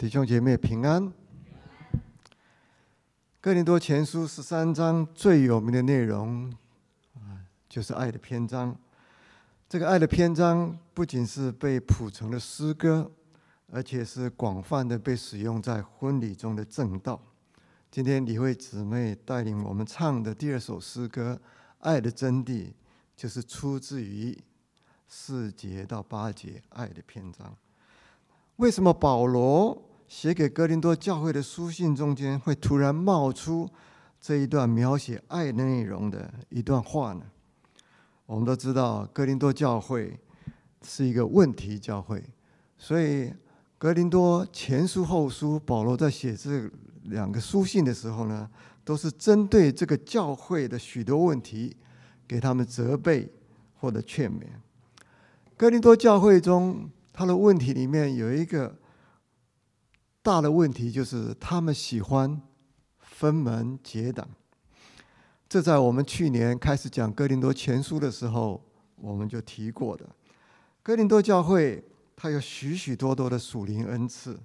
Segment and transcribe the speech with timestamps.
[0.00, 1.12] 弟兄姐妹平安。
[3.38, 6.50] 哥林多前书十三章最有名的内容，
[7.68, 8.74] 就是爱的篇章。
[9.68, 13.10] 这个爱的篇章不仅是被谱成了诗歌，
[13.70, 17.20] 而且是广泛的被使用在婚礼中的正道。
[17.90, 21.38] 今天李慧姊妹带领我们唱的第二首诗歌
[21.80, 22.68] 《爱的真谛》，
[23.14, 24.34] 就是出自于
[25.06, 27.54] 四节到八节爱的篇章。
[28.56, 29.88] 为什么保罗？
[30.10, 33.70] 写给哥林多教会的书信中间，会突然冒出
[34.20, 37.22] 这一段描写爱的内容的一段话呢？
[38.26, 40.18] 我们都知道，哥林多教会
[40.82, 42.20] 是一个问题教会，
[42.76, 43.32] 所以
[43.78, 46.68] 哥林多前书后书，保罗在写这
[47.04, 48.50] 两个书信的时候呢，
[48.84, 51.76] 都是针对这个教会的许多问题，
[52.26, 53.32] 给他们责备
[53.78, 54.42] 或者劝勉。
[55.56, 58.79] 哥林多教会中，他的问题里面有一个。
[60.22, 62.40] 大的问题就是他们喜欢
[62.98, 64.28] 分门结党。
[65.48, 68.62] 这在我们去年开始讲哥林多前书的时候，
[68.96, 70.06] 我们就提过的。
[70.82, 71.82] 哥林多教会
[72.14, 74.38] 它有许许多多的属灵恩赐，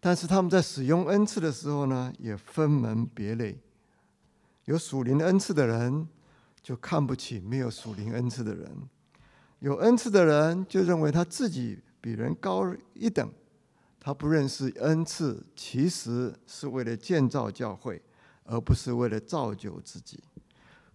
[0.00, 3.58] 但是他们在使用恩赐的时候呢，也分门别类。
[4.64, 6.06] 有属灵恩赐的人
[6.62, 8.68] 就看不起没有属灵恩赐的人，
[9.60, 13.30] 有恩赐的人就认为他自己比人高一等。
[14.02, 18.00] 他不认识恩赐，其实是为了建造教会，
[18.44, 20.18] 而不是为了造就自己。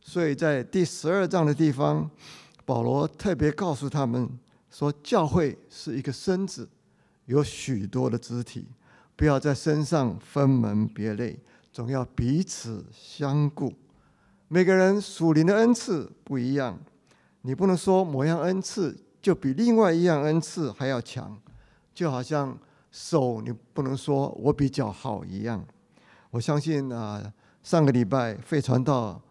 [0.01, 2.09] 所以在第十二章的地方，
[2.65, 4.27] 保罗特别告诉他们
[4.71, 6.67] 说：教会是一个身子，
[7.25, 8.65] 有许多的肢体，
[9.15, 11.39] 不要在身上分门别类，
[11.71, 13.71] 总要彼此相顾。
[14.47, 16.79] 每个人属灵的恩赐不一样，
[17.43, 21.39] 你不能说某样恩赐就比另外一样恩赐还要强，
[21.93, 22.57] 就好像。
[22.95, 25.61] 手你不能说我比较好一样，
[26.31, 27.21] 我相信啊，
[27.61, 29.21] 上个礼拜费传道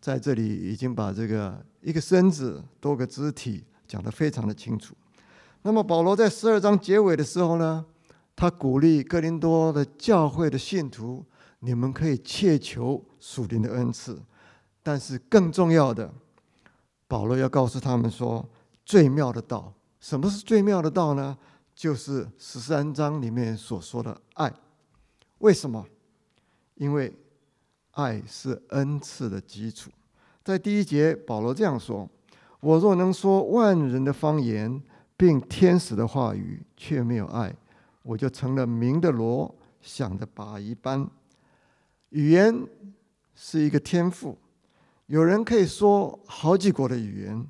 [0.00, 4.94] 在这里已经把这个一个身子多个肢体讲得非常的清楚。
[5.60, 7.84] 那么保罗在十二章结尾的时候呢，
[8.34, 11.22] 他鼓励哥林多的教会的信徒，
[11.58, 14.18] 你们可以切求属灵的恩赐，
[14.82, 16.10] 但是更重要的，
[17.06, 18.48] 保罗要告诉他们说，
[18.86, 21.36] 最妙的道，什么是最妙的道呢？
[21.74, 24.52] 就是十三章里面所说的爱，
[25.38, 25.84] 为什么？
[26.76, 27.12] 因为
[27.92, 29.90] 爱是恩赐的基础。
[30.44, 32.08] 在第一节，保罗这样说
[32.60, 34.80] ：“我若能说万人的方言，
[35.16, 37.54] 并天使的话语，却没有爱，
[38.02, 41.08] 我就成了鸣的锣，响的拔一般。”
[42.10, 42.66] 语言
[43.34, 44.38] 是一个天赋，
[45.06, 47.46] 有人可以说好几国的语言，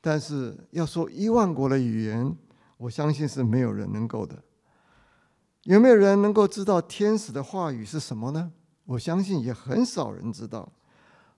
[0.00, 2.34] 但是要说一万国的语言。
[2.78, 4.42] 我相信是没有人能够的。
[5.64, 8.50] 有没有人能够知道天使的话语是什么呢？
[8.86, 10.72] 我相信也很少人知道。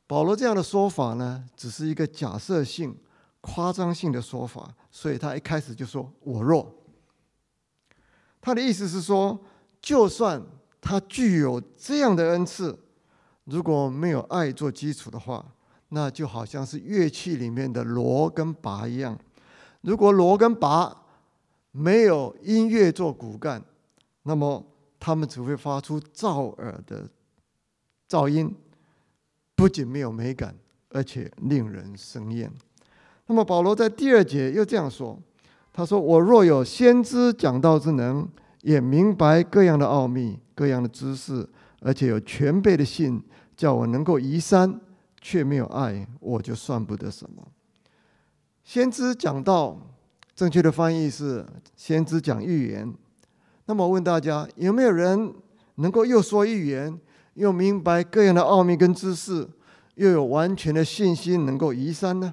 [0.07, 2.97] 保罗这样的说法呢，只是一个假设性、
[3.41, 6.73] 夸张性的说法，所以他一开始就说“我弱”。
[8.41, 9.41] 他的意思是说，
[9.81, 10.41] 就算
[10.81, 12.79] 他具有这样的恩赐，
[13.45, 15.45] 如果没有爱做基础的话，
[15.89, 19.19] 那就好像是乐器里面的锣跟拔一样。
[19.81, 21.05] 如果锣跟拔，
[21.73, 23.63] 没有音乐做骨干，
[24.25, 24.65] 那么
[24.99, 27.09] 他们只会发出噪耳的
[28.09, 28.53] 噪音，
[29.55, 30.55] 不仅没有美感，
[30.89, 32.51] 而且令人生厌。
[33.27, 35.17] 那么保罗在第二节又这样说
[35.73, 38.29] ：“他说，我若有先知讲道之能，
[38.63, 41.49] 也明白各样的奥秘、各样的知识，
[41.81, 43.23] 而且有全备的信，
[43.57, 44.81] 叫我能够移山，
[45.21, 47.47] 却没有爱，我就算不得什么。
[48.65, 49.79] 先知讲道。”
[50.41, 51.45] 正确的翻译是
[51.77, 52.91] 先知讲预言。
[53.67, 55.35] 那么我问大家，有没有人
[55.75, 56.99] 能够又说预言，
[57.35, 59.47] 又明白各样的奥秘跟知识，
[59.97, 62.33] 又有完全的信心能够移山呢？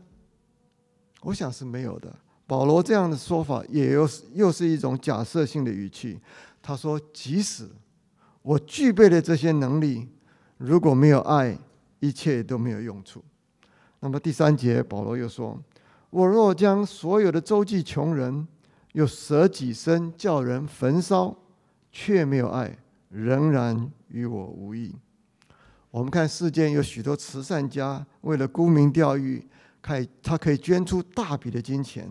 [1.23, 2.15] 我想是没有的。
[2.45, 6.17] 保罗这样的说法，也又又是一种假设性的语气。
[6.61, 7.67] 他说：“即使
[8.41, 10.07] 我具备了这些能力，
[10.55, 11.59] 如果没有爱，
[11.99, 13.21] 一切都没有用处。”
[13.99, 15.61] 那么第三节，保罗又说。
[16.09, 18.47] 我若将所有的周济穷人，
[18.93, 21.35] 又舍己身叫人焚烧，
[21.91, 22.77] 却没有爱，
[23.09, 24.95] 仍然与我无异。
[25.91, 29.45] 我们看世间有许多慈善家，为了沽名钓誉，
[29.81, 32.09] 可以他可以捐出大笔的金钱。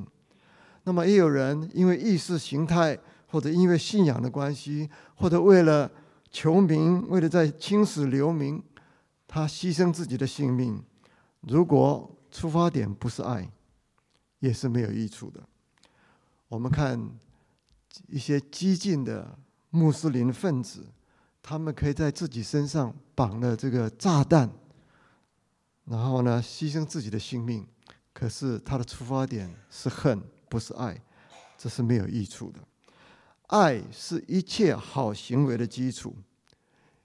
[0.85, 5.91] 那么也有人因为意识形态，或者因为信仰的关系，或者为了
[6.31, 8.63] 求名，为了在青史留名，
[9.27, 10.83] 他牺牲自己的性命。
[11.41, 13.49] 如果出发点不是爱，
[14.39, 15.43] 也是没有益处的。
[16.49, 17.01] 我们看
[18.09, 19.39] 一些激进的
[19.71, 20.87] 穆斯林分子，
[21.43, 24.51] 他们可以在自己身上绑了这个炸弹，
[25.85, 27.67] 然后呢，牺牲自己的性命。
[28.13, 30.99] 可是他的出发点是恨，不是爱，
[31.59, 32.61] 这是没有益处的。
[33.49, 36.17] 爱是一切好行为的基础。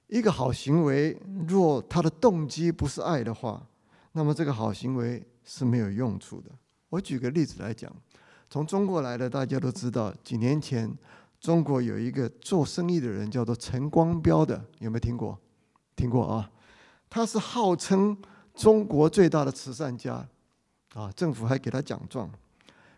[0.07, 1.18] 一个好行为，
[1.48, 3.66] 若他的动机不是爱的话，
[4.13, 6.50] 那么这个好行为是没有用处的。
[6.92, 7.92] 我举个例子来讲，
[8.50, 10.94] 从中国来的大家都知道，几年前
[11.40, 15.40] 中国有一个做生意的人叫做陈光标的，有没有听过？
[15.96, 16.52] 听过啊？
[17.10, 18.16] 他是号称
[18.54, 20.28] 中国最大的慈善家。
[20.94, 22.30] 啊，政府还给他奖状，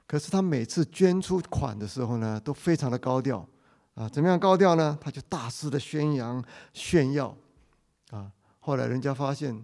[0.08, 3.48] 可是他每次捐出款的时候呢，都非常的高调，
[3.94, 4.98] 啊，怎么样高调呢？
[5.00, 6.44] 他就大肆的宣扬
[6.74, 7.38] 炫耀，
[8.10, 9.64] 啊，后来人家发现，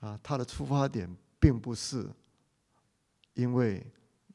[0.00, 1.08] 啊，他的出发点
[1.40, 2.06] 并不是
[3.34, 3.86] 因为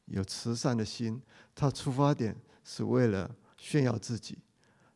[0.06, 1.20] 有慈善的心，
[1.54, 4.38] 他出发点是为了炫耀自己，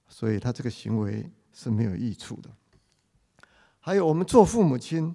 [0.08, 2.50] 所以他这个行为是没有益处的。
[3.80, 5.14] 还有我们做父母亲，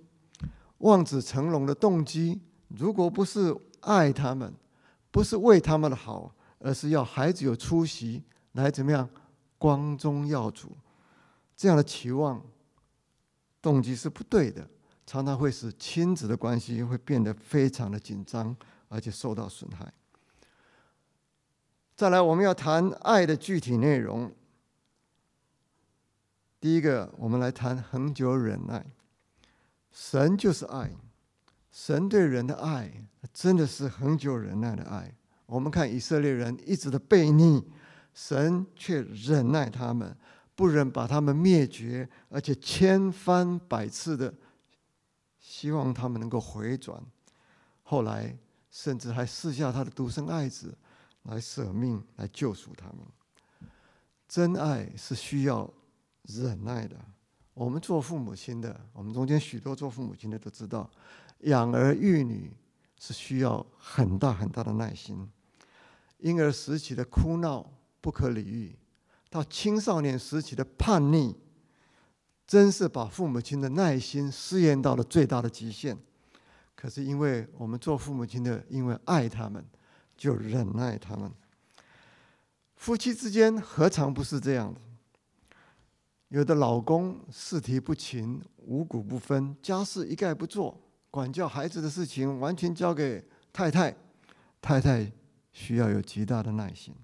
[0.80, 2.42] 望子成龙的动机。
[2.68, 4.54] 如果不是爱他们，
[5.10, 9.10] 不是为他们的好，而是要孩子有出息，来怎么样
[9.58, 10.78] 光宗耀祖，
[11.56, 12.40] 这样的期望
[13.60, 14.70] 动机是不对的，
[15.08, 18.56] 常常会使亲子的关系会变得非常的紧张，
[18.90, 19.94] 而且受到损害。
[21.96, 24.32] 再来，我们要谈爱的具体内容。
[26.60, 28.86] 第一个，我们来谈恒久忍耐。
[29.92, 30.92] 神就是爱。
[31.72, 32.92] 神对人的爱
[33.32, 35.16] 真的是恒久忍耐的爱。
[35.46, 37.64] 我们看以色列人一直的悖逆，
[38.14, 40.18] 神却忍耐他们，
[40.56, 44.34] 不忍把他们灭绝，而且千番百次的
[45.40, 47.02] 希望他们能够回转。
[47.84, 48.38] 后来
[48.70, 50.78] 甚至还赐下他的独生爱子
[51.24, 52.98] 来舍命来救赎他们。
[54.28, 55.72] 真爱是需要
[56.24, 56.96] 忍耐的。
[57.54, 60.90] 我们做父母亲的，我们中间许多做父母亲的都知道。
[61.40, 62.52] 养儿育女
[63.00, 65.30] 是需要很大很大的耐心，
[66.20, 67.70] 婴儿时期的哭闹
[68.02, 68.78] 不可理喻，
[69.30, 71.36] 到青少年时期的叛逆，
[72.46, 75.98] 真是把父母亲的耐心试验到了最大的极限。
[76.80, 79.62] 可是因为我们做父母亲的，因为爱他们，
[80.16, 81.30] 就忍耐他们。
[82.78, 84.80] 夫妻之间何尝不是这样的？
[86.30, 90.80] 有的老公事体不勤，五谷不分，家事一概不做。
[91.12, 93.22] 管教孩子的事情完全交给
[93.52, 93.94] 太太，
[94.62, 95.12] 太太
[95.52, 96.96] 需要有极大的耐心。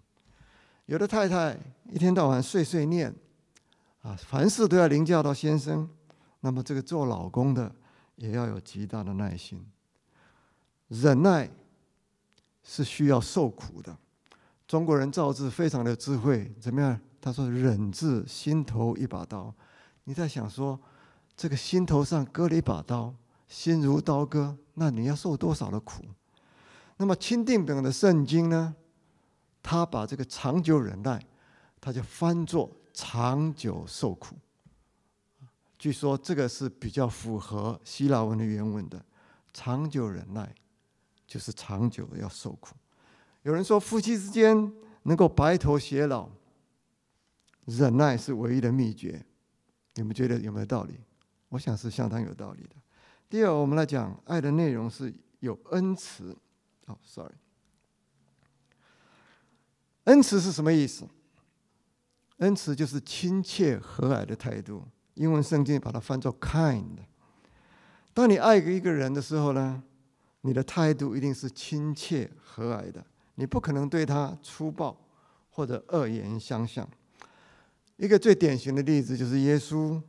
[0.86, 1.60] 有的太太
[1.92, 3.14] 一天到晚碎碎念，
[4.04, 5.90] 啊，凡事都要凌驾到先生，
[6.40, 7.76] 那么这个做老公的
[8.16, 9.66] 也要有极大的耐心。
[10.88, 11.50] 忍耐
[12.64, 13.98] 是需要受苦的。
[14.68, 17.00] 中国人造字非常的智慧，怎么样？
[17.22, 19.54] 他说“忍”字心头一把刀。
[20.04, 20.80] 你在想说，
[21.36, 23.14] 这个心头上割了一把刀。
[23.48, 26.04] 心如刀割，那你要受多少的苦？
[26.98, 28.76] 那么钦定本的圣经呢？
[29.62, 31.24] 他把这个长久忍耐，
[31.82, 34.36] 他就翻作长久受苦。
[35.86, 39.06] 据说这个是比较符合希腊文的原文的。
[39.54, 40.52] 长久忍耐
[41.28, 42.76] 就是长久的要受苦。
[43.44, 44.74] 有人说夫妻之间
[45.04, 46.28] 能够白头偕老，
[47.66, 49.24] 忍耐是唯一的秘诀。
[49.94, 50.96] 你们觉得有没有道理？
[51.50, 52.76] 我想是相当有道理的。
[53.30, 56.36] 第二，我们来讲爱的内容是有恩慈。
[56.88, 57.36] 哦，sorry，
[60.06, 61.08] 恩慈是什么意思？
[62.38, 64.84] 恩慈就是亲切和蔼的态度。
[65.16, 66.98] 英文圣经把它翻作 kind。
[68.14, 69.84] 当你爱一个人的时候呢，
[70.42, 73.06] 你的态度一定是亲切和蔼的，
[73.36, 74.96] 你不可能对他粗暴
[75.50, 76.88] 或者恶言相向。
[77.98, 80.02] 一个最典型的例子就是耶稣，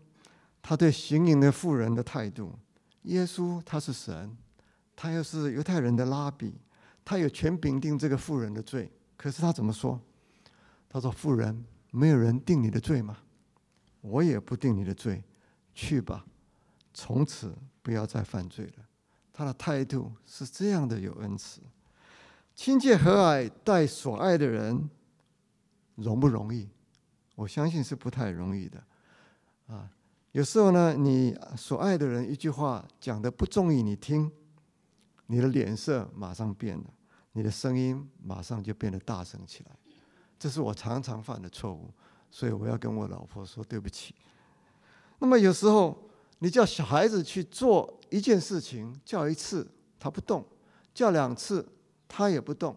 [0.61, 2.53] 他对行淫的妇人的态度。
[3.03, 4.37] 耶稣他是神，
[4.95, 6.55] 他又是犹太人的拉比，
[7.05, 8.91] 他有权柄定这个妇人的罪。
[9.17, 10.01] 可是他怎么说？
[10.89, 13.19] 他说：“妇人，没有人定你的罪吗？
[14.07, 15.23] 我也不定你的罪，
[15.75, 16.25] 去吧，
[16.95, 18.85] 从此不要再犯罪了。”
[19.33, 21.61] 他的态度是这样的，有恩慈、
[22.55, 24.89] 亲切和蔼待所爱的人，
[25.97, 26.69] 容不容易？
[27.35, 28.83] 我相信是不太容易的，
[29.67, 29.91] 啊。
[30.33, 34.31] 有时候呢，你所爱的人一句话讲的不中意你听，
[35.27, 36.85] 你的脸色马上变了，
[37.33, 39.71] 你的声音马上就变得大声起来。
[40.39, 41.91] 这是我常常犯的错误，
[42.37, 44.15] 所以我要跟我老婆说对不起。
[45.21, 46.07] 那么有时候
[46.41, 49.67] 你叫小孩子去做一件事情，叫一次
[49.99, 50.45] 他不动，
[50.93, 51.67] 叫两次
[52.07, 52.77] 他也不动，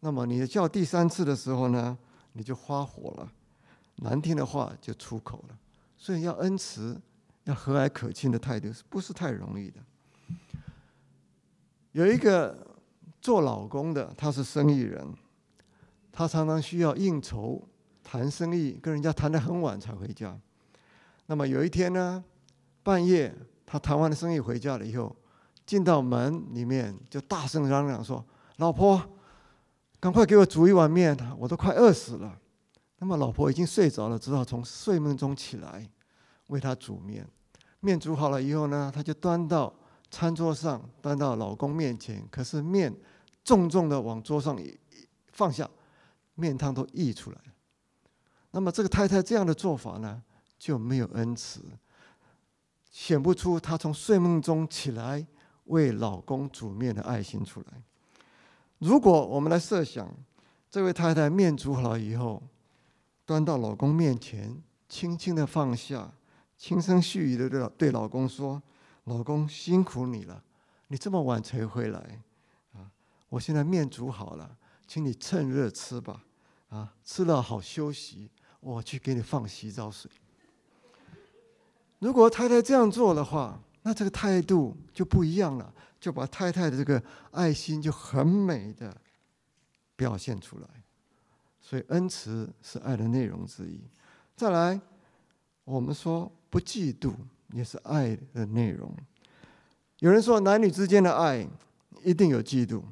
[0.00, 1.96] 那么你叫第三次的时候呢，
[2.34, 3.32] 你就发火了，
[3.96, 5.58] 难听的话就出口了。
[5.96, 7.00] 所以要恩慈，
[7.44, 9.80] 要和蔼可亲的态度，是不是太容易的？
[11.92, 12.76] 有一个
[13.22, 15.14] 做老公的，他是生意人，
[16.12, 17.66] 他常常需要应酬、
[18.10, 20.34] 谈生意，跟人家谈得很晚才回家。
[21.26, 22.24] 那么有一天呢，
[22.82, 23.34] 半夜
[23.66, 25.14] 他谈完了生意回家了以后，
[25.66, 28.24] 进到门里面就大声嚷嚷说
[28.56, 28.98] ：“老婆，
[30.00, 32.40] 赶快给我煮一碗面，我都快饿死了。”
[32.98, 35.86] 那么老婆已经睡着了，只好从睡梦中起来
[36.46, 37.28] 为他煮面。
[37.80, 39.70] 面煮好了以后呢，他就端到。
[40.10, 42.90] 餐桌上端到老公面前，可是面
[43.44, 44.74] 重重的往桌上一
[45.34, 45.68] 放下，
[46.34, 47.52] 面汤都溢出来了。
[48.50, 50.22] 那么这个太太这样的做法呢，
[50.58, 51.60] 就没有恩慈，
[52.90, 55.26] 显不出她从睡梦中起来
[55.64, 57.82] 为老公煮面的爱心出来。
[58.78, 60.08] 如果我们来设想，
[60.70, 62.42] 这位太太面煮好了以后，
[63.24, 66.12] 端到老公面前，轻轻的放下，
[66.56, 68.62] 轻声细语的对对老公说。
[69.04, 70.44] 老公辛苦你了，
[70.88, 72.22] 你这么晚才回来，
[72.74, 72.92] 啊！
[73.30, 76.24] 我现在面煮好了，请你趁热吃吧，
[76.68, 76.92] 啊！
[77.02, 80.10] 吃了好休息，我去给你放洗澡水。
[81.98, 88.96] 如果太太这样做的话，那这个态度就不一样了，就把太太的这个爱心就很美的
[89.96, 90.68] 表现出来。
[91.60, 93.80] 所以恩慈是爱的内容之一。
[94.36, 94.80] 再来，
[95.64, 97.14] 我们说不嫉妒。
[97.54, 98.94] 也是爱的内容。
[100.00, 101.48] 有人说，男女之间的爱
[102.04, 102.82] 一定有嫉妒，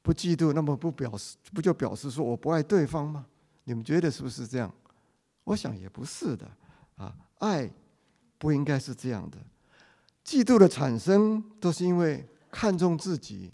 [0.00, 3.26] 不嫉妒，那么不表示不就表示说我不爱对方吗？
[3.64, 4.72] 你们觉得是不是这样？
[5.50, 6.48] 我想也不是的
[6.96, 7.68] 啊，爱
[8.38, 9.38] 不应该是这样的。
[10.24, 13.52] 嫉妒的产生都是因为看重自己，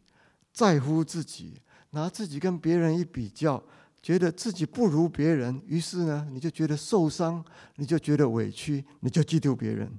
[0.53, 1.61] 在乎自己，
[1.91, 3.63] 拿自己跟别人一比较，
[4.03, 7.43] 觉得自己不如别人，于是呢，你就觉得受伤，
[7.77, 9.99] 你就觉得委屈，你就嫉妒别人。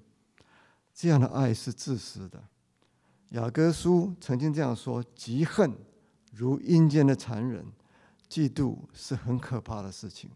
[0.93, 2.43] 这样的爱是自私的。
[3.29, 5.75] 雅各书曾经这样说：“嫉恨
[6.31, 7.65] 如阴间的残忍，
[8.29, 10.29] 嫉妒是很可怕的事情。”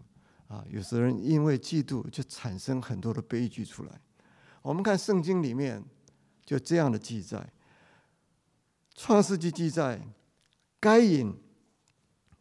[0.51, 4.01] 啊，有时人因为嫉妒就产生很多的悲剧出来。
[4.61, 5.81] 我们看圣经里面
[6.45, 7.37] 就这样的记载，
[8.93, 10.05] 《创世纪》记载，
[10.77, 11.33] 该隐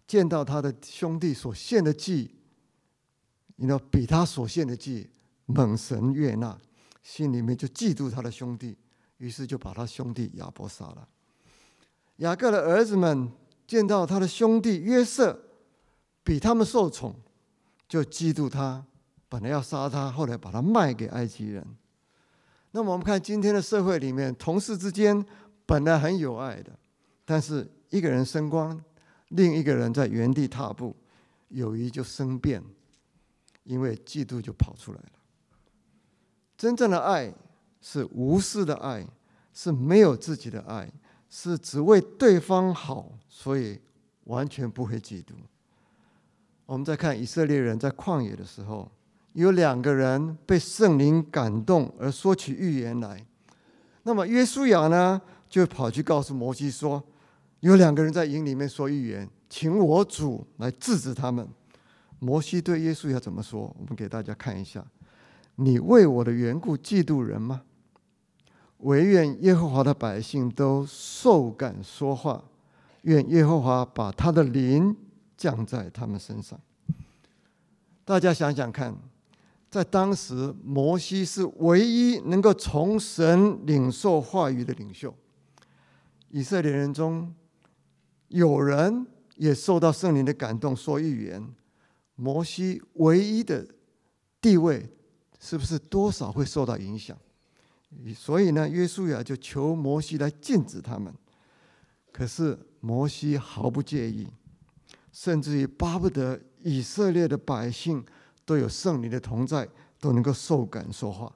[0.09, 2.35] 见到他的兄弟所献的祭，
[3.55, 5.09] 你知道比他所献的祭
[5.47, 6.59] 猛神悦纳。
[7.05, 8.77] 心里面就嫉妒他的兄弟，
[9.19, 11.09] 于是就把他兄弟亚伯杀了。
[12.17, 13.31] 雅各的儿子们
[13.69, 15.41] 见到他的兄弟约瑟
[16.25, 17.15] 比他们受宠，
[17.91, 18.87] 就嫉妒他，
[19.29, 21.67] 本来要杀他，后来把他卖给埃及人。
[22.71, 25.27] 那么我们看今天的社会里面，同事之间
[25.67, 26.71] 本来很有爱的，
[27.25, 28.81] 但是一个人升官，
[29.31, 30.95] 另一个人在原地踏步，
[31.49, 32.63] 友谊就生变，
[33.65, 35.13] 因为嫉妒就跑出来了。
[36.57, 37.35] 真正的爱
[37.81, 39.05] 是无私的爱，
[39.53, 40.89] 是没有自己的爱，
[41.29, 43.81] 是只为对方好，所以
[44.27, 45.33] 完全不会嫉妒。
[46.71, 48.89] 我们再看以色列人在旷野的时候，
[49.33, 53.27] 有两个人被圣灵感动而说起预言来。
[54.05, 57.03] 那么约书亚呢，就跑去告诉摩西说
[57.59, 61.49] ：“有两个人在营里面说预言，请我主来制止他们。”
[62.21, 63.63] 摩西对约书亚怎么说？
[63.77, 64.85] 我们给大家看一下。
[65.57, 67.63] 你为我的缘故嫉妒人吗？
[68.79, 72.45] 唯愿耶和华的百姓都受感说话，
[73.03, 74.97] 愿耶和华把他的灵
[75.41, 76.61] 降在他们身上。
[78.05, 78.95] 大家想想看，
[79.71, 85.15] 在当时，摩西是唯一能够从神领受话语的领袖。
[86.29, 87.35] 以色列人中
[88.29, 89.07] 有人
[89.37, 91.43] 也受到圣灵的感动，说预言。
[92.17, 93.67] 摩西唯一的
[94.43, 94.91] 地位。
[95.43, 97.17] 是不是多少会受到影响？
[98.15, 101.11] 所以呢，约书亚就求摩西来禁止他们。
[102.13, 104.29] 可是摩西毫不介意，
[105.13, 108.05] 甚至于巴不得以色列的百姓
[108.45, 111.33] 都有圣灵的同在，都能够受感说话。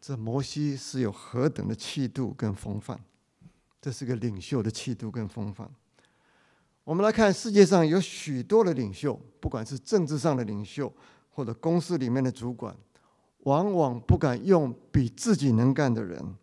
[0.00, 2.98] 这摩西是有何等的气度跟风范？
[3.80, 5.70] 这是个领袖的气度跟风范。
[6.84, 10.92] 我们来看世界上有许多的领袖，不管是政治上的领袖，
[11.30, 12.76] 或者公司里面的主管。
[13.44, 16.36] 往往不敢用比自己能干的人，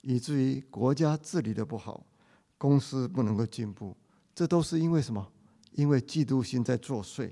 [0.00, 2.04] 以至于国家治理的不好，
[2.58, 3.96] 公司不能够进步。
[4.34, 5.28] 这都是因为什么？
[5.72, 7.30] 因为嫉妒心在作祟，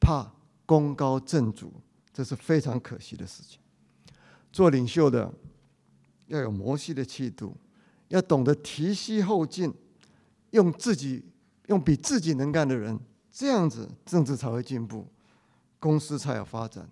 [0.00, 0.30] 怕
[0.66, 1.72] 功高震主，
[2.12, 3.58] 这是非常可惜的事情。
[4.52, 5.32] 做领袖的
[6.26, 7.56] 要有摩西的气度，
[8.08, 9.72] 要懂得提膝后进，
[10.50, 11.24] 用自己
[11.66, 12.98] 用比自己能干的人，
[13.30, 15.06] 这样子政治才会进步，
[15.78, 16.88] 公司才有发展。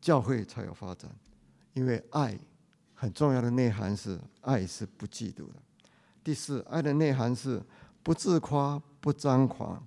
[0.00, 1.08] 教会才有发展。
[1.74, 2.36] 因为爱
[2.92, 5.54] 很重要的内涵是爱是不嫉妒的。
[6.24, 7.62] 第四，爱的内涵是
[8.02, 9.80] 不自夸、不张狂。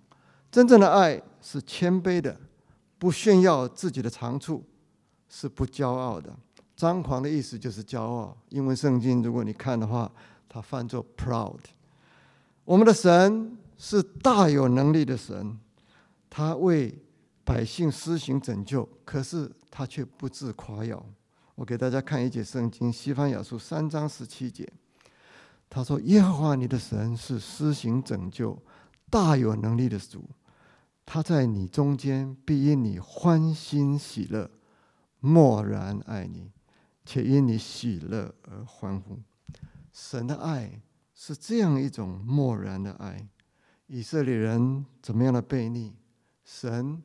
[0.55, 2.39] 真正的爱是谦卑的，
[2.97, 4.63] 不炫耀自己的长处，
[5.27, 6.33] 是不骄傲的。
[6.77, 8.37] 张狂的意思就是骄傲。
[8.51, 10.09] 英文圣经如果你看的话，
[10.47, 11.59] 它翻作 proud。
[12.63, 15.59] 我们的神是大有能力的神，
[16.29, 17.03] 他为
[17.43, 21.05] 百姓施行拯救，可是他却不自夸耀。
[21.55, 24.65] 我给大家看一节圣经，《西方雅书》三章十七节，
[25.69, 28.57] 他说：“耶和华你的神是施行拯救、
[29.09, 30.23] 大有能力的主，
[31.05, 34.49] 他在你中间必因你欢欣喜乐，
[35.19, 36.51] 默然爱你，
[37.05, 39.19] 且因你喜乐而欢呼。”
[39.93, 40.81] 神的爱
[41.13, 43.29] 是这样一种默然的爱。
[43.87, 45.93] 以色列人怎么样的悖逆，
[46.43, 47.01] 神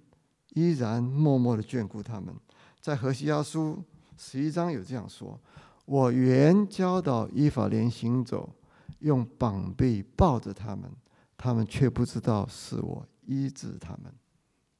[0.54, 2.34] 依然默默的眷顾他们。
[2.80, 3.84] 在何西阿书。
[4.22, 5.40] 十一章有这样说
[5.86, 8.54] ：“我原教导依法连行走，
[8.98, 10.90] 用膀臂抱着他们，
[11.38, 14.12] 他们却不知道是我医治他们。”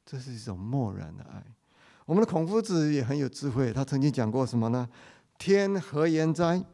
[0.05, 1.45] 这是一种漠然的爱。
[2.05, 4.89] 我们的孔夫子也很有智慧，他曾经讲过什么呢
[5.39, 6.65] ？“天何言哉？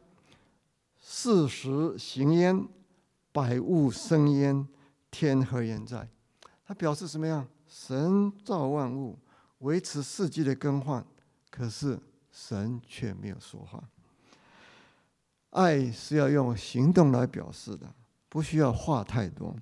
[0.99, 2.67] 四时行焉，
[3.31, 4.67] 百物生焉。
[5.11, 6.09] 天何言哉？”
[6.65, 7.47] 他表示什么样？
[7.67, 9.19] 神造万物，
[9.59, 11.05] 维持四季的更换，
[11.49, 11.99] 可是。
[12.39, 13.83] 神却没有说话。
[15.49, 17.91] 爱是要用行动来表示的，
[18.29, 19.55] 不需要话太多，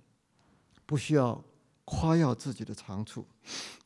[0.86, 1.41] 不需要
[1.86, 3.25] 夸耀自己的长处，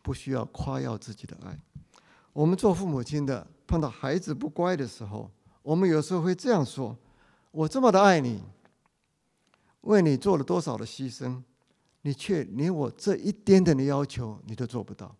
[0.02, 1.60] 不需要夸耀自己的爱。
[2.34, 5.30] 我们做父母亲的，碰到孩子不乖的时候，
[5.62, 6.98] 我们有时候会这样说
[7.52, 8.42] ：“我这么的爱你，
[9.82, 11.44] 为你做了多少的牺牲，
[12.02, 15.16] 你却连我这一点点的要求你都做不到。”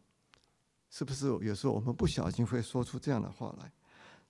[0.90, 3.72] 是不是有时候我们不小心会说出这样的话来？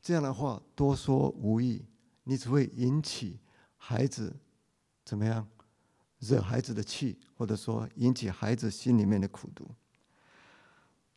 [0.01, 1.85] 这样的话多说无益，
[2.23, 3.39] 你只会引起
[3.77, 4.35] 孩子
[5.05, 5.47] 怎么样，
[6.19, 9.65] 惹孩子的气，或者说引起孩子心里面的苦毒。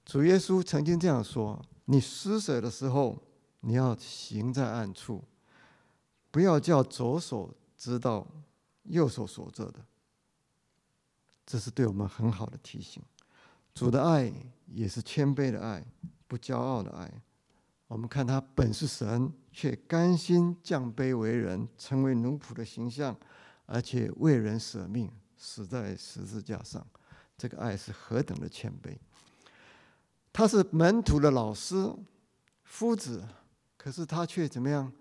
[0.04, 3.22] 主耶稣曾经这样说：“你施舍的时候，
[3.60, 5.22] 你要行在暗处，
[6.30, 8.26] 不要叫左手知道
[8.84, 9.80] 右手所做的。”
[11.46, 13.02] 这是对我们很好的提醒。
[13.74, 14.32] 主的爱
[14.66, 15.84] 也是谦卑的爱，
[16.26, 17.22] 不骄傲的爱。
[17.88, 23.14] 我们看他本是神，却甘心降卑为人，成为奴仆的形象，
[23.72, 26.86] 而且为人舍命，死在十字架上。
[27.38, 28.94] 这个爱是何等的谦卑！
[30.30, 31.90] 他是门徒的老师、
[32.64, 33.26] 夫子，
[33.78, 34.92] 可是他却怎么样？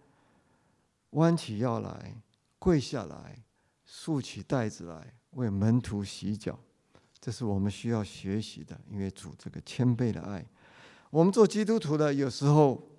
[1.10, 2.16] 弯起腰来，
[2.60, 3.44] 跪下来，
[3.84, 6.58] 竖起带子来，为门徒洗脚。
[7.20, 10.46] 这是我们需要学习的，因为主这个谦卑的爱，
[11.10, 12.90] 我们做基督徒的有时候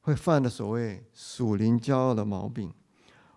[0.00, 2.72] 会犯的所谓属灵骄傲的毛病。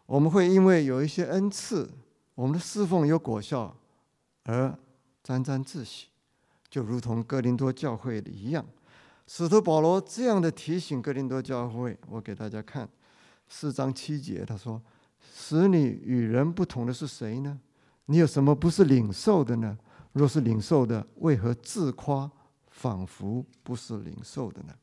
[0.06, 1.90] 我们会因为有一些恩赐，
[2.36, 3.76] 我们的侍奉有果效
[4.44, 4.78] 而
[5.24, 6.08] 沾沾自喜，
[6.70, 8.66] 就如同哥林多教会的一样。
[9.26, 12.88] 使徒保罗这样的提醒哥林多教会，我给大家看
[13.48, 14.82] 四章七节，他说
[15.34, 17.60] ：“使你与人不同的是谁呢？
[18.08, 19.78] 你有什么不是领受的呢？”
[20.12, 22.30] 若是领受的，为何自夸，
[22.70, 24.74] 仿佛不是领受的呢？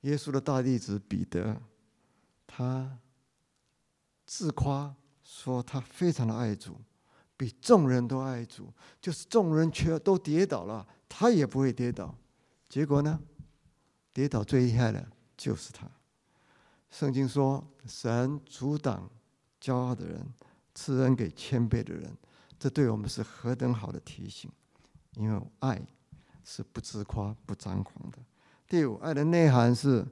[0.00, 1.60] 耶稣的大弟子彼得，
[2.44, 2.98] 他
[4.30, 6.80] 自夸说他非常的爱主，
[7.36, 12.14] 比众人都爱主，就是众人却都跌倒了，他也不会跌倒。
[12.68, 13.18] 结果呢，
[14.12, 15.04] 跌倒最厉害的
[15.36, 15.84] 就是他。
[16.92, 19.10] 圣经说，神阻挡
[19.60, 20.24] 骄傲的人，
[20.76, 22.16] 赐恩给谦卑的人。
[22.56, 24.48] 这对我们是何等好的提醒！
[25.16, 25.84] 因为爱
[26.44, 28.18] 是不自夸、不张狂的。
[28.68, 30.06] 第五，爱的内涵是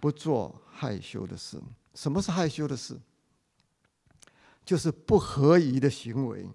[0.00, 1.62] 不做害羞的事。
[1.94, 3.00] 什么是害羞的事？
[4.68, 6.46] 就是不合宜的行为。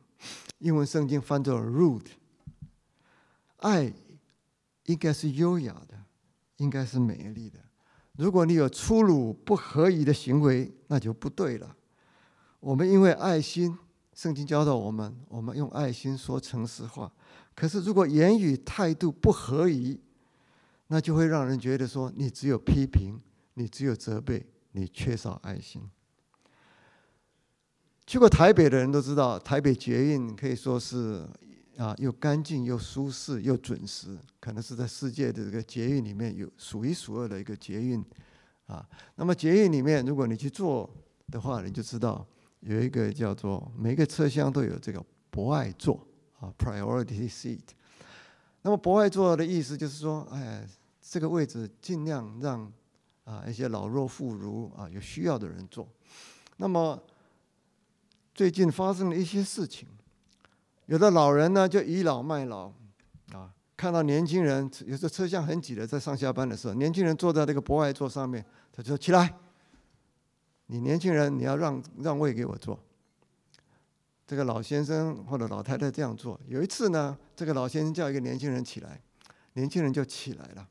[0.59, 2.11] 英文圣经翻作 “rude”。
[3.57, 3.91] 爱
[4.83, 5.97] 应该是优雅的，
[6.57, 7.57] 应该是美丽的。
[8.11, 11.75] 如果你有粗鲁、不合宜的行为，那就不对了。
[12.59, 13.75] 我们因为爱心。
[14.13, 17.11] 圣经教导我们，我们用爱心说诚实话。
[17.55, 19.99] 可是，如果言语态度不合宜，
[20.85, 23.19] 那就会让人觉得说你只有批评，
[23.55, 25.89] 你只有责备，你缺少爱心。
[28.05, 31.27] 去过台北的人都知道，台北捷运可以说是
[31.77, 38.03] 啊，又干净又舒适又准时，可能是在世界的这个捷运里面有数一数二的一个捷运
[38.67, 38.87] 啊。
[39.15, 40.89] 那么捷运里面，如果你去坐
[41.31, 42.25] 的话，你就知道。
[42.65, 45.99] 有一个叫做每个车厢都有这个博爱座
[46.39, 47.59] 啊，priority seat。
[48.61, 50.65] 那么博爱座的意思就是说，哎，
[51.01, 52.71] 这个位置尽量让
[53.25, 55.85] 啊一些老弱妇孺啊有需要的人坐。
[56.55, 56.97] 那么
[58.33, 59.87] 最近发生了一些事情，
[60.87, 62.71] 有的老人呢就倚老卖老
[63.31, 69.35] 啊，看到年轻人有时候车厢很挤的，在上下班的时候，年轻人坐在这个博爱座上面，他就说起来，
[70.65, 72.79] 你年轻人你要让让位给我坐。
[74.25, 76.39] 这个老先生或者老太太这样做。
[76.47, 78.99] 有一次呢，这个老先生叫一个年轻人起来，
[79.53, 80.67] 年轻人就起来了，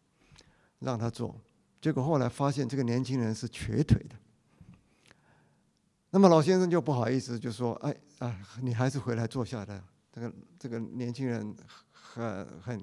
[0.81, 1.37] 让他坐。
[1.81, 4.16] 结果后来发现这个年轻人是瘸腿的。
[6.14, 11.57] 那么老先生就不好意思，就说：“哎啊，你还是回来坐下的。”这个这个年轻人
[11.90, 12.79] 很很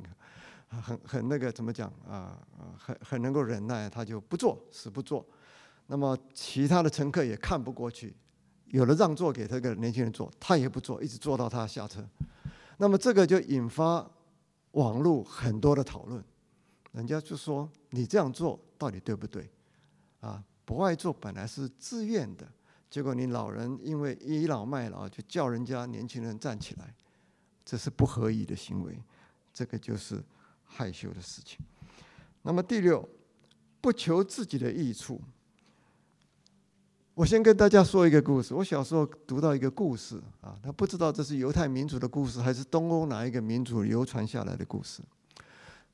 [0.68, 2.40] 很很很那个怎么讲啊？
[2.76, 5.24] 很很能够忍耐，他就不坐，死不坐。
[5.86, 8.16] 那么其他的乘客也看不过去。
[8.66, 12.04] 有了让座给这个年轻人坐，他也不坐，一直坐到他下车。
[12.78, 14.10] 那么这个就引发
[14.72, 16.24] 网络很多的讨论。
[16.94, 19.48] 人家就说：“你这样做到底对不对？
[20.20, 22.48] 啊，不爱坐本来是自愿的，
[22.90, 26.94] 结果你老人因为倚老卖老，就叫人家年轻人站起来，
[27.64, 29.00] 这是不合宜的行为。
[29.54, 30.24] 这个就是
[30.64, 31.60] 害羞的事情。
[32.42, 33.08] 那么第六，
[33.82, 35.22] 不求自己的益处。”
[37.14, 38.54] 我先跟大家说一个故事。
[38.54, 45.04] 我小时候读到一个故事啊，他不知道这是犹太民族的故事，还是东欧哪一个民族流传下来的故事。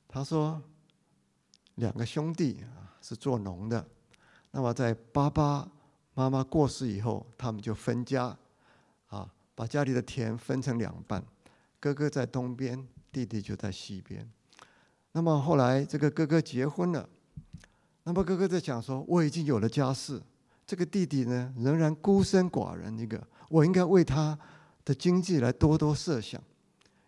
[0.08, 0.62] 他说，
[1.76, 3.84] 两个兄弟啊是做农的，
[4.52, 5.68] 那么在巴巴
[6.16, 8.36] 妈妈过世以后，他们就分家，
[9.10, 11.24] 啊，把家里的田分成两半，
[11.80, 14.28] 哥哥在东边，弟弟就在西边。
[15.12, 17.08] 那么后来这个哥哥结婚了，
[18.04, 20.22] 那么哥哥在想说，我已经有了家室。
[20.66, 24.38] 这个弟弟呢，仍然孤身寡人一个，我应该为他
[24.84, 26.42] 的经济来多多设想。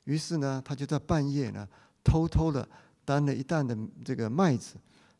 [0.03, 1.67] 于是呢，他就在半夜呢，
[2.03, 2.67] 偷偷的
[3.03, 4.75] 担了一担的这个麦子，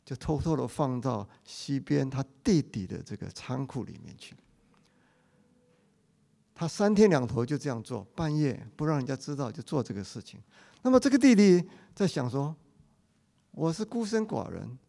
[0.08, 4.34] 就偷偷的放到西边他弟弟的这个仓库里面去。
[6.56, 10.39] 他三天两头就这样做，半夜不让人家知道就做这个事情。
[10.82, 11.62] 那么这个弟弟
[11.93, 12.56] 在想说，
[13.52, 14.80] 我是孤身寡人，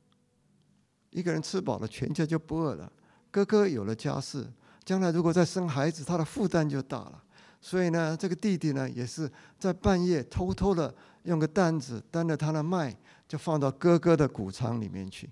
[1.10, 2.92] 一个人吃饱了，全家就不饿了。
[3.32, 4.46] 哥哥有了家室，
[4.84, 7.24] 将来如果再生孩子，他的负担就大了。
[7.60, 9.28] 所以呢，这个弟弟呢，也是
[9.58, 12.96] 在半夜偷偷的用个担子担着他的麦，
[13.28, 15.30] 就放到哥哥的谷仓里面去。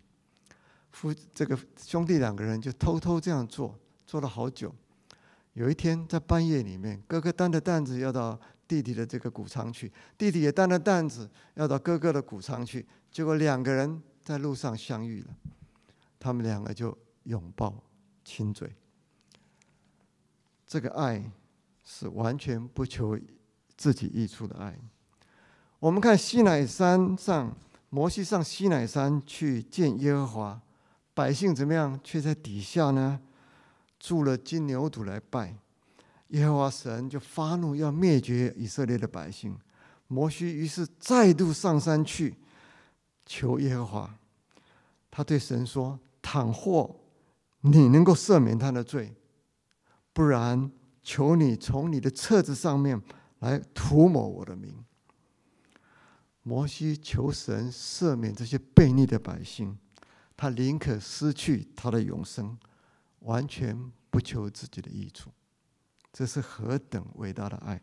[0.92, 3.74] 夫这个兄弟两个人就偷偷这样做，
[4.06, 4.72] 做了好久。
[5.54, 12.86] 有一天在半夜里面，哥哥担着担子要到弟弟的这个谷仓去，弟弟也担着担子要到哥哥的谷仓去。
[13.10, 15.34] 结果两个人在路上相遇了，
[16.18, 17.74] 他们两个就拥抱。
[18.24, 18.74] 亲嘴，
[20.66, 21.30] 这个爱
[21.84, 23.16] 是完全不求
[23.76, 24.76] 自己益处的爱。
[25.78, 27.56] 我们看西乃山上，
[27.96, 30.60] 摩西上西乃山去见耶和华，
[31.14, 31.98] 百姓怎么样？
[32.04, 33.18] 却在底下呢，
[33.98, 35.56] 铸了金牛犊来拜
[36.28, 39.56] 耶和华神，就发怒要灭绝以色列的百姓。
[40.08, 42.36] 摩西于是再度上山去
[43.24, 44.18] 求耶和华，
[45.10, 46.94] 他对神说：“倘或……”
[47.64, 49.14] 你能够赦免他的罪，
[50.12, 50.70] 不然
[51.02, 53.00] 求你从你的册子上面
[53.38, 54.84] 来涂抹我的名。
[56.48, 59.76] 摩西求神赦免这些悖逆的百姓，
[60.36, 62.56] 他宁可失去他的永生，
[63.18, 65.28] 完全不求自己的益处。
[66.12, 67.82] 这是何等伟大的爱！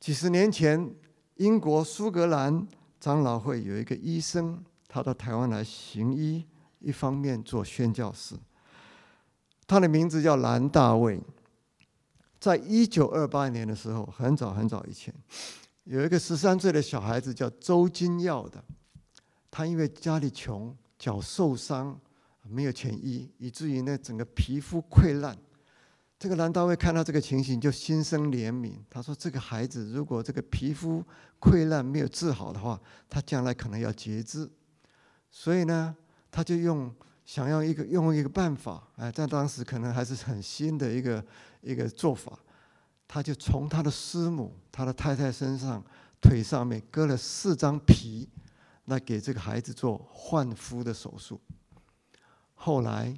[0.00, 0.96] 几十年前，
[1.36, 2.66] 英国苏格兰
[2.98, 6.44] 长老会有一个医生，他到台湾来行医，
[6.80, 8.34] 一方面做宣教士。
[9.64, 11.22] 他的名字叫兰大卫，
[12.40, 15.14] 在一九二八年的时候，很早很早以前，
[15.84, 18.62] 有一个十三岁的小孩子叫周金耀的，
[19.50, 21.98] 他因为家里穷，脚受伤，
[22.42, 25.36] 没有钱医，以至于呢整个皮肤溃烂。
[26.18, 28.74] 这个兰大卫看到这个情形，就心生怜悯。
[28.88, 31.04] 他说：“这个孩子如果这个皮肤
[31.40, 34.50] 溃烂没有治好的话，他将来可能要截肢。”
[35.30, 35.96] 所以呢，
[36.30, 36.94] 他就用。
[37.26, 41.24] 想要一个用一个办法，哎，在当时可能还是很新的一个
[41.62, 42.38] 一个做法，
[43.08, 45.80] 他就从他的师母、他的太太身上
[46.20, 48.28] 腿上面割了四张皮，
[48.86, 51.40] 来给这个孩子做换肤的手术。
[52.54, 53.16] 后来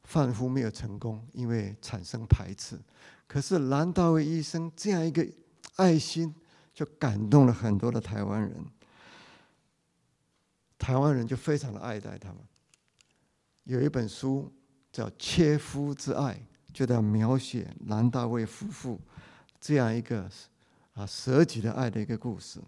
[0.00, 2.78] 换肤没有成功，因为产生排斥。
[3.26, 5.28] 可是兰大卫医生这样一个
[5.76, 6.34] 爱心，
[6.72, 8.64] 就感动了很多的台湾人，
[10.78, 12.38] 台湾人就非常的爱戴他们。
[13.64, 14.50] 有一本书
[14.90, 16.34] 叫《切肤之爱》，
[16.72, 18.98] 就在描写兰大卫夫妇
[19.60, 20.30] 这样一个
[20.98, 22.60] 啊舍己的爱的一个故事。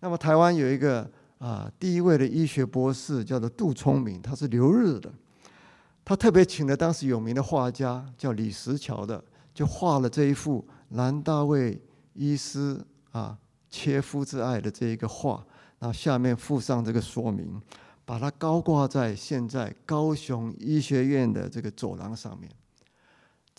[0.00, 5.12] 那么台湾有一个啊，第一位的医学博士叫做杜聪明，他是留日的。
[6.04, 9.22] 他特别请了当时有名的画家叫李石桥的，
[9.54, 11.80] 就画了这一幅兰大卫
[12.14, 15.46] 医师啊切肤之爱的这一个画，
[15.78, 17.62] 然后下面附上这个说明，
[18.04, 22.50] 把它高挂在现在高雄医学院的这个走廊上面。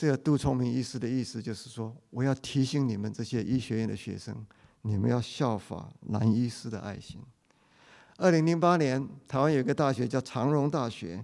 [0.01, 4.35] 这个杜聪明医师的意思就是说，我要提醒你们这些医学院的学生，
[4.81, 7.21] 你们要效法蓝医师的爱心。
[8.17, 11.23] 二零零八年，台湾有一个大学叫长荣大学。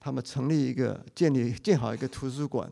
[0.00, 2.66] 他们成立一个建立建好一个图书馆，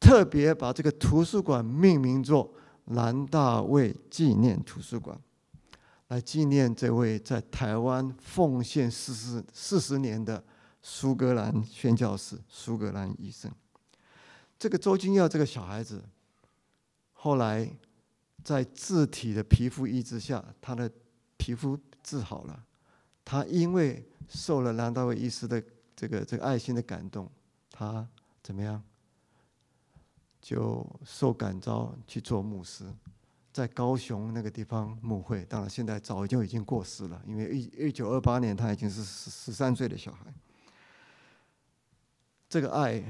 [0.00, 2.52] 特别把这个图书馆命名作
[2.86, 5.16] 蓝大卫纪念图书馆，
[6.08, 10.42] 来纪念这位在台湾奉献四十四十年的
[10.82, 13.48] 苏格兰宣教士苏格兰医生。
[14.60, 16.04] 这个周金耀这个小孩子，
[17.12, 17.68] 后来
[18.44, 20.88] 在自体的皮肤医治下，他的
[21.36, 22.64] 皮肤治好了。
[23.24, 25.60] 他因为受了蓝大卫医师的。
[25.96, 27.30] 这个这个爱心的感动，
[27.70, 28.08] 他
[28.42, 28.82] 怎么样？
[30.40, 32.86] 就受感召去做牧师，
[33.52, 35.44] 在高雄那个地方牧会。
[35.44, 40.32] 当然，现在早就已经过世了，因为一一九二八年他已经是十十三岁的小孩。
[42.48, 43.04] 这个爱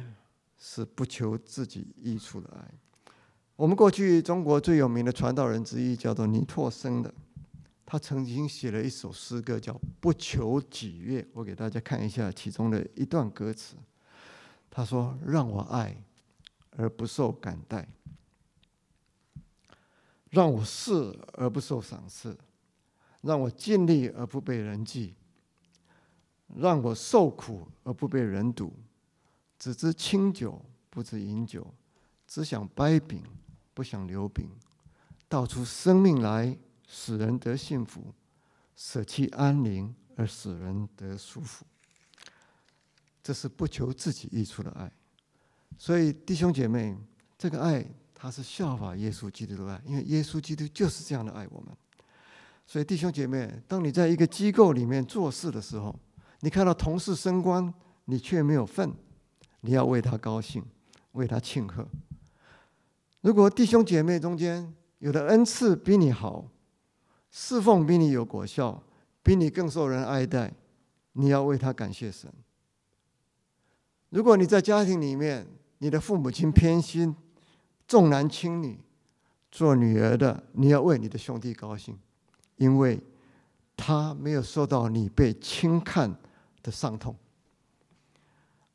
[0.60, 3.12] 是不求自己益处的爱。
[3.56, 7.12] 我们过去中国最有名的传道人之一叫做尼托生的。
[7.84, 11.20] 他曾经写了一首诗歌，叫《不求己悦》。
[11.32, 13.74] 我给大家看一下其中的一段歌词。
[14.70, 16.00] 他说：“让我爱
[16.76, 17.88] 而不受感戴，
[20.28, 22.38] 让我侍而不受赏赐，
[23.22, 25.16] 让我尽力而不被人记，
[26.54, 28.72] 让我受苦而不被人堵，
[29.60, 31.64] 只知清酒不知饮酒，
[32.26, 33.22] 只想掰饼
[33.72, 34.50] 不想留饼，
[35.28, 36.58] 道出生命来。”
[36.92, 38.12] 使人得幸福，
[38.74, 41.64] 舍弃安宁而使人得舒服，
[43.22, 44.90] 这是不求自己益处的爱。
[45.78, 46.98] 所以弟兄姐妹，
[47.38, 51.68] 这个爱它是效法耶稣基督的爱，因为耶稣基督就是这样的爱我们。
[52.66, 55.94] 所以弟兄姐妹，当你在一个机构里面做事的时候，
[56.40, 57.72] 你看到同事升官，
[58.06, 58.92] 你却没有份，
[59.60, 60.64] 你要为他高兴，
[61.12, 61.86] 为他庆贺。
[63.20, 66.46] 如果弟兄姐妹中间有的恩赐比你好，
[67.30, 68.82] 侍奉比你有果效，
[69.22, 70.52] 比你更受人爱戴，
[71.12, 72.32] 你要为他感谢神。
[74.08, 75.46] 如果你在家庭里面，
[75.78, 77.14] 你的父母亲偏心，
[77.86, 78.78] 重男轻女，
[79.50, 81.98] 做女儿的，你要为你的兄弟高兴，
[82.56, 83.00] 因为
[83.76, 86.14] 他没有受到你被轻看
[86.62, 87.14] 的伤痛。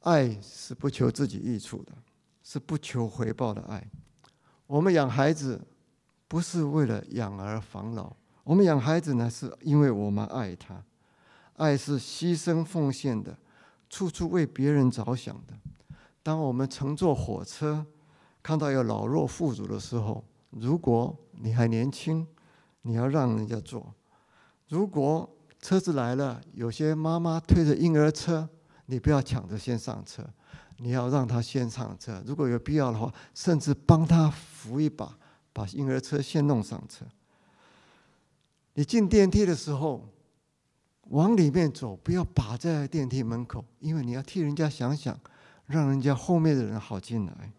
[0.06, 1.92] 爱是不求自己益处的，
[2.44, 3.90] 是不求回报的爱。
[4.68, 5.60] 我们养孩子，
[6.28, 8.16] 不是为了养儿防老。
[8.44, 10.84] 我们养孩子呢，是因为我们爱他，
[11.54, 13.36] 爱是牺牲奉献的，
[13.90, 15.56] 处处为别人着想的。
[16.22, 17.84] 当我们乘坐火车，
[18.44, 22.28] 看到有老弱妇孺的时候，如果你还年轻，
[22.84, 23.82] 你要让人家坐；
[24.68, 25.28] 如果
[25.60, 28.48] 车子来了，有些妈妈推着婴儿车，
[28.86, 30.24] 你不要抢着先上车，
[30.78, 32.24] 你要让他先上车。
[32.26, 35.18] 如果有必要的话，甚至帮他扶一把，
[35.52, 37.06] 把婴儿车先弄上车。
[38.74, 40.08] 你进电梯的时候，
[41.10, 45.20] 往里面走，不要把在电梯门口，因为你要替人家想想，
[45.66, 47.52] 让人家后面的人好进来。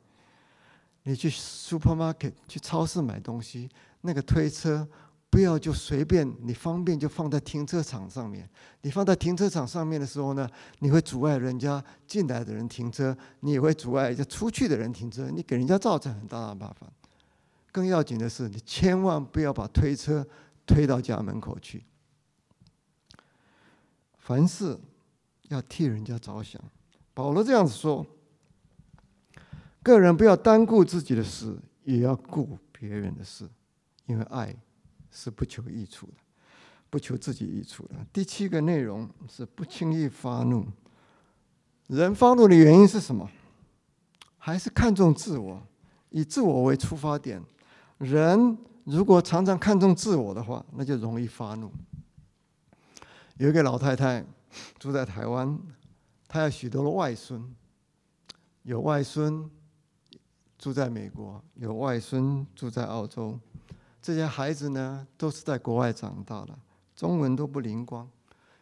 [1.04, 3.68] 你去 supermarket 去超市买东西，
[4.00, 4.86] 那个推车
[5.36, 8.48] 不要就随便，你方便就放在停车场上面。
[8.80, 16.90] 你放在停车场上面的时候呢，你会阻碍人家进来的人停车，你也会阻碍一出去的人停车，你给人家造成很大的麻烦。
[17.70, 20.26] 更要紧的是，你千万不要把推车。
[20.64, 21.84] 推到家门口去。
[24.16, 24.76] 凡事
[25.48, 26.60] 要替人家着想。
[27.14, 28.04] 保罗这样子说：
[29.82, 33.48] 个人不要单顾自己的事，也要顾别人的事，
[34.06, 34.56] 因为爱
[35.16, 36.12] 是不求益处的，
[36.90, 37.94] 不求自己益处的。
[38.12, 40.66] 第七个内容是不轻易发怒。
[41.86, 43.30] 人发怒的原因是什么？
[44.36, 45.66] 还是看重自我，
[46.10, 47.42] 以自我为出发点。
[47.96, 48.58] 人。
[48.86, 51.72] 如果常常看重自我的话，那就容易发怒。
[53.36, 54.24] 有一个老太太
[54.78, 55.58] 住在台湾，
[56.28, 57.52] 她有许多的外孙，
[58.62, 59.50] 有外孙
[60.56, 63.36] 住在美国，有外孙住在澳洲。
[64.06, 66.56] 这些孩子呢，都是在国外长大的，
[66.94, 68.08] 中文都不灵光。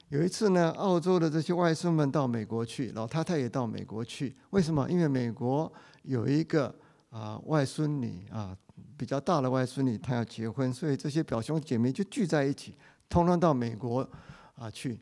[0.09, 4.35] 有一次呢，澳洲的这些外孙们到美国去，老太太也到美国去。
[4.51, 4.91] 为什么？
[4.91, 5.71] 因为美国
[6.05, 6.75] 有一个
[7.11, 8.57] 啊外孙女啊。
[8.97, 12.75] 比较大的外孙女，她要结婚，所以这些表兄姐妹就聚在一起，
[13.09, 14.09] 通通到美国
[14.57, 14.99] 啊去。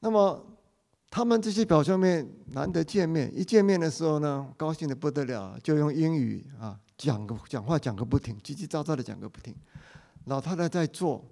[0.00, 0.44] 那么
[1.08, 9.54] 他们这些表兄妹难得见面，一见面的时候呢，高兴的不得了，就用英语啊讲个讲话讲个不停，叽叽喳喳的讲个不停。
[10.24, 11.24] 老太太在做，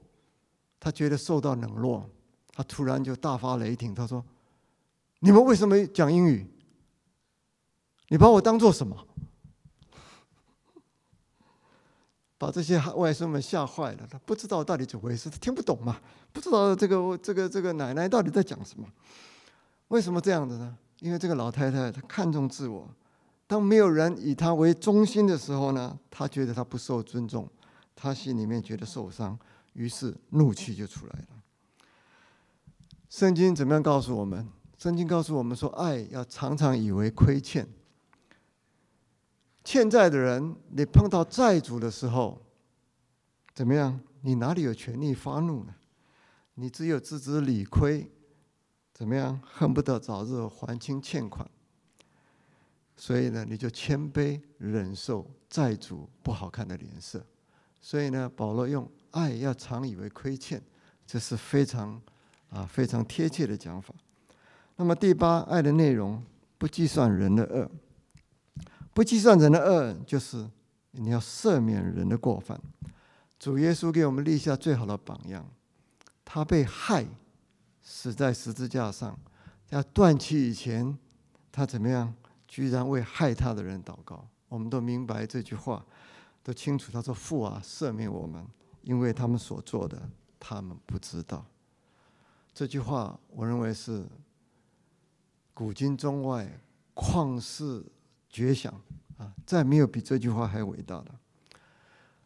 [0.79, 2.09] 她觉得受到冷落，
[2.53, 4.25] 她突然就大发雷霆，她说
[5.21, 6.51] ：“你们为什么讲英语？
[8.09, 9.07] 你把我当做什么？”
[12.37, 16.01] 把这些外孙们吓坏了，他不知道到底怎么回事，他听不懂嘛，
[16.33, 18.87] 不知道这个这个这个奶奶到底在讲什么。
[19.89, 20.77] 为什么这样子呢？
[21.01, 22.89] 因为这个老太太她看重自我，
[23.47, 27.49] 当没有人以他为中心的时候呢，他觉得他不受尊重，
[27.95, 29.39] 他心里面觉得受伤，
[29.75, 31.27] 于是怒气就出来了。
[33.11, 34.49] 圣经怎么样告诉我们？
[34.77, 37.69] 圣经告诉我们说，爱要常常以为亏欠。
[39.63, 42.43] 欠债的人，你碰到债主的时候，
[43.55, 44.01] 怎么样？
[44.23, 45.75] 你哪里有权利发怒呢？
[46.55, 48.11] 你只有自知理亏，
[48.93, 49.41] 怎么样？
[49.45, 51.49] 恨不得早日还清欠款。
[52.97, 57.25] 所以呢，你就谦卑忍受债主不好看的脸色。
[57.81, 60.63] 所以呢，保罗用爱要常以为亏欠，
[61.07, 62.01] 这是非常
[62.51, 63.95] 啊非常贴切的讲法。
[64.77, 66.23] 那么第八，爱的内容
[66.57, 67.71] 不计算人的恶。
[68.93, 70.49] 不计算人的恶，就是
[70.93, 72.61] 你要赦免人的过犯。
[73.41, 75.45] 主耶稣给我们立下最好的榜样，
[76.25, 77.05] 他被害，
[77.83, 79.19] 死在十字架上，
[79.67, 80.97] 在断气以前，
[81.51, 82.15] 他怎么样？
[82.55, 84.25] 居然为害他的人祷告。
[84.49, 85.85] 我们都明白这句话，
[86.45, 86.93] 都清楚。
[86.93, 88.47] 他说：“父啊，赦免我们，
[88.83, 90.01] 因为他们所做的，
[90.39, 91.45] 他们不知道。”
[92.55, 94.07] 这句话，我认为是
[95.53, 96.49] 古今中外
[96.95, 97.85] 旷世。
[98.31, 98.75] 绝响
[99.17, 99.33] 啊！
[99.47, 101.07] 再没有比这句话还伟大的。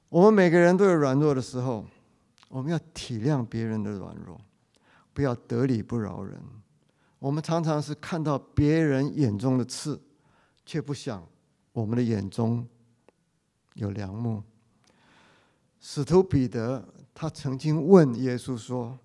[0.08, 1.84] 我们每个人都有软弱的时候，
[2.48, 4.40] 我们要体谅别人的软弱，
[5.12, 6.40] 不要得理不饶人。
[7.18, 10.00] 我们常常是看到别人眼中的刺，
[10.68, 11.26] 却不想
[11.72, 12.68] 我们的眼中
[13.72, 14.42] 有良木。
[15.80, 18.98] 使徒彼得他曾经问耶稣说：“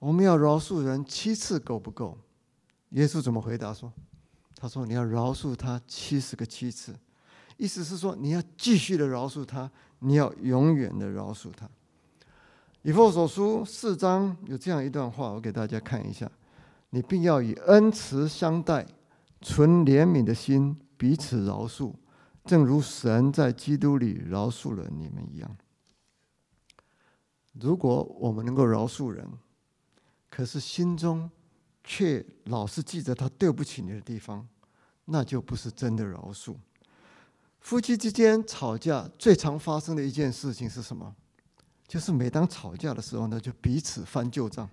[0.00, 2.16] 我们要饶恕人七次够不够？”
[2.92, 3.92] 耶稣怎么回答说？
[4.56, 6.94] 他说：“你要饶恕他七十个七次，
[7.58, 11.68] 意思是说你要继续的饶恕他，你要永远的饶恕他。”
[12.80, 16.30] 以弗所书四章有这样一段话，我给大家看一下
[16.88, 18.86] ：“你并要以恩慈相待，
[19.42, 21.92] 存怜悯的心，彼此饶恕，
[22.44, 25.56] 正如神在基督里饶恕了你们一样。”
[27.58, 29.28] 如果我们能够饶恕人，
[30.30, 31.28] 可是心中
[31.82, 34.46] 却老是记着他对不起你的地方。
[35.06, 36.54] 那就不是真的饶恕。
[37.58, 41.16] 夫妻之间吵架最常发生的一件事情是什么？
[41.88, 44.70] 就是每当吵架的时候呢，就彼此翻旧账。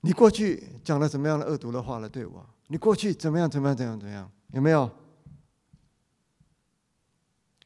[0.00, 2.46] 你过去讲了什么样的恶毒的话来对我？
[2.72, 3.50] 你过去怎么样？
[3.50, 3.76] 怎么样？
[3.76, 3.98] 怎样？
[3.98, 4.30] 怎样？
[4.52, 4.88] 有没有？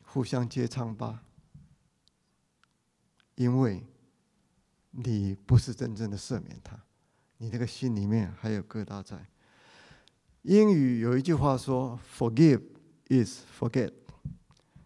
[0.02, 1.22] 互相揭疮疤，
[3.34, 3.84] 因为
[4.92, 6.82] 你不是真正的赦免他，
[7.36, 9.26] 你这个心里面还有疙瘩在。
[10.40, 12.62] 英语有一句话说：“Forgive
[13.08, 13.92] is forget。”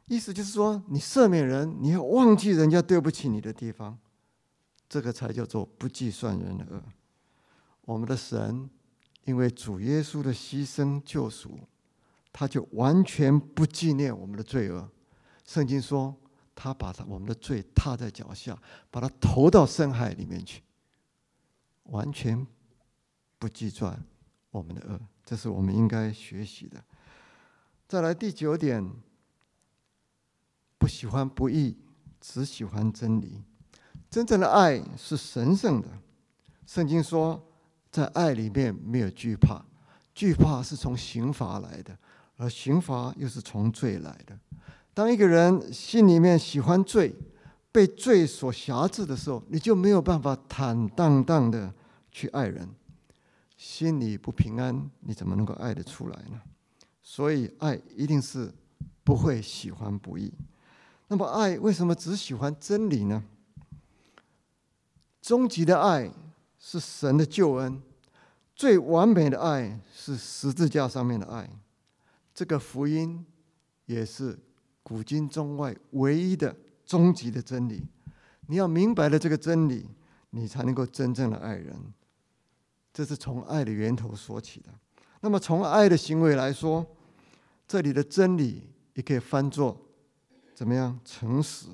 [0.06, 3.96] 意思就是说，你赦免人，你要忘记人家对不起你的地方，
[4.88, 6.82] 这个才叫做不计算人的恶。
[7.82, 8.68] 我们的神
[9.28, 11.60] 因为主耶稣的牺牲救赎，
[12.32, 14.90] 他就完全不纪念我们的罪恶。
[15.44, 16.16] 圣经说，
[16.54, 18.58] 他把他我们的罪踏在脚下，
[18.90, 20.62] 把他投到深海里面去，
[21.82, 22.46] 完全
[23.38, 24.02] 不计算
[24.50, 24.98] 我们的恶。
[25.26, 26.82] 这是我们应该学习的。
[27.86, 28.82] 再来第九点，
[30.78, 31.76] 不喜欢不义，
[32.18, 33.42] 只喜欢真理。
[34.08, 35.88] 真正的爱是神圣的。
[36.66, 37.47] 圣经说，
[37.90, 39.64] 在爱里面没有惧怕，
[40.14, 41.96] 惧怕是从刑罚来的，
[42.36, 44.38] 而刑罚又是从罪来的。
[44.92, 47.14] 当一个人心里面喜欢罪，
[47.70, 51.72] 被罪所辖制的时候，你就没有办法坦荡荡的
[52.10, 52.68] 去爱人。
[53.56, 56.40] 心里不平安，你怎么能够爱得出来呢？
[57.02, 58.52] 所以，爱一定是
[59.02, 60.32] 不会喜欢不义。
[61.08, 63.24] 那么，爱为什么只喜欢真理呢？
[65.20, 66.10] 终极的爱
[66.58, 67.80] 是神的救恩，
[68.54, 71.48] 最完美的爱是十字架上面的爱。
[72.34, 73.24] 这个福音
[73.86, 74.38] 也是
[74.82, 76.54] 古今中外唯一的
[76.84, 77.86] 终极的真理。
[78.46, 79.88] 你要明白了这个真理，
[80.30, 81.74] 你才能够真正的爱人。
[82.92, 84.70] 这是从爱的源头说起的。
[85.20, 86.86] 那么，从爱的行为来说，
[87.66, 89.76] 这里的真理也可以翻作
[90.54, 90.98] 怎么样？
[91.04, 91.66] 诚实。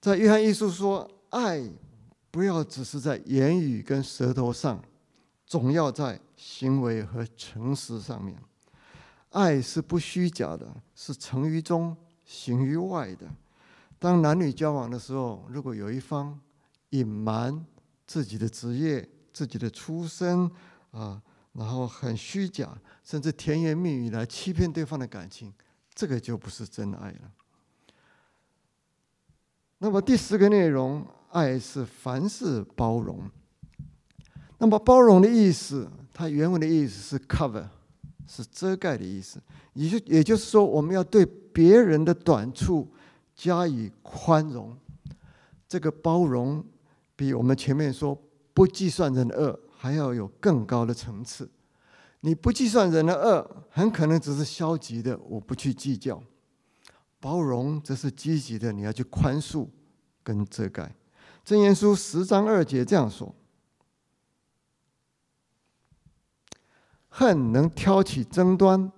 [0.00, 1.62] 在约翰一书说：“爱
[2.32, 4.82] 不要只是在言语跟舌头上，
[5.44, 8.42] 总要在行为和诚实上面。
[9.28, 13.26] 爱是不虚假的，是成于中，行于外的。
[13.98, 16.40] 当男女交往的时候，如果有一方
[16.88, 17.64] 隐瞒
[18.06, 20.50] 自己的职业、自己的出身
[20.90, 21.22] 啊，
[21.52, 22.74] 然后很虚假，
[23.04, 25.52] 甚至甜言蜜语来欺骗对方的感情，
[25.94, 27.30] 这个就不是真爱了。
[29.76, 31.06] 那么第四个内容。
[31.32, 33.28] 爱是凡事包容。
[34.58, 37.66] 那么包容的意思，它原文的意思是 cover，
[38.26, 39.42] 是遮盖的意思。
[39.74, 42.88] 也就也就是说，我们要对别人的短处
[43.34, 44.76] 加以宽容。
[45.66, 46.64] 这个包容
[47.16, 48.16] 比我们前面说
[48.52, 51.50] 不计算人的恶还要有更高的层次。
[52.20, 56.22] 你不计算人的恶，很可能只是消极的，我不去计较；
[57.18, 59.66] 包容则是积极的，你要去宽恕
[60.22, 60.94] 跟遮盖。
[61.44, 63.34] 箴言书十章二节这样说
[67.10, 68.92] ：“恨能挑起争端，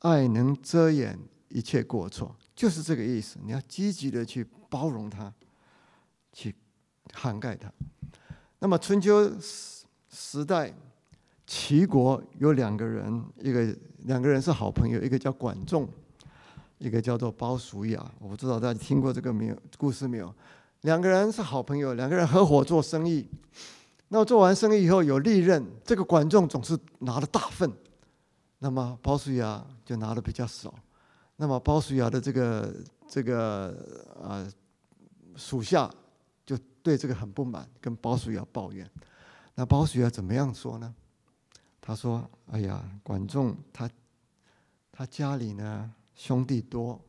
[0.00, 1.16] 爱能遮掩
[1.48, 3.38] 一切过错。”就是这个意思。
[3.44, 5.32] 你要积极的去包容他，
[6.32, 6.54] 去
[7.12, 7.72] 涵盖他。
[8.58, 10.74] 那么春秋时时代，
[11.46, 15.88] 齐国有两个人，一个两个人是好朋友，一个叫管仲，
[16.78, 18.12] 一个叫做鲍叔牙。
[18.18, 20.34] 我不知道大家听过这个没有故事没有？
[20.82, 23.28] 两个人是好朋友，两个人合伙做生意。
[24.08, 27.70] 那么做完生意以后有利润，这个管仲总是拿了大份，
[28.60, 30.72] 那么包叔牙就拿的比较少。
[31.36, 32.74] 那么包叔牙的这个
[33.08, 34.46] 这个啊
[35.34, 35.90] 属下
[36.44, 38.88] 就对这个很不满，跟包叔牙抱怨。
[39.54, 40.94] 那包叔牙怎么样说呢？
[41.80, 43.88] 他说：“哎呀，管仲他
[44.90, 47.00] 他家里呢兄弟多，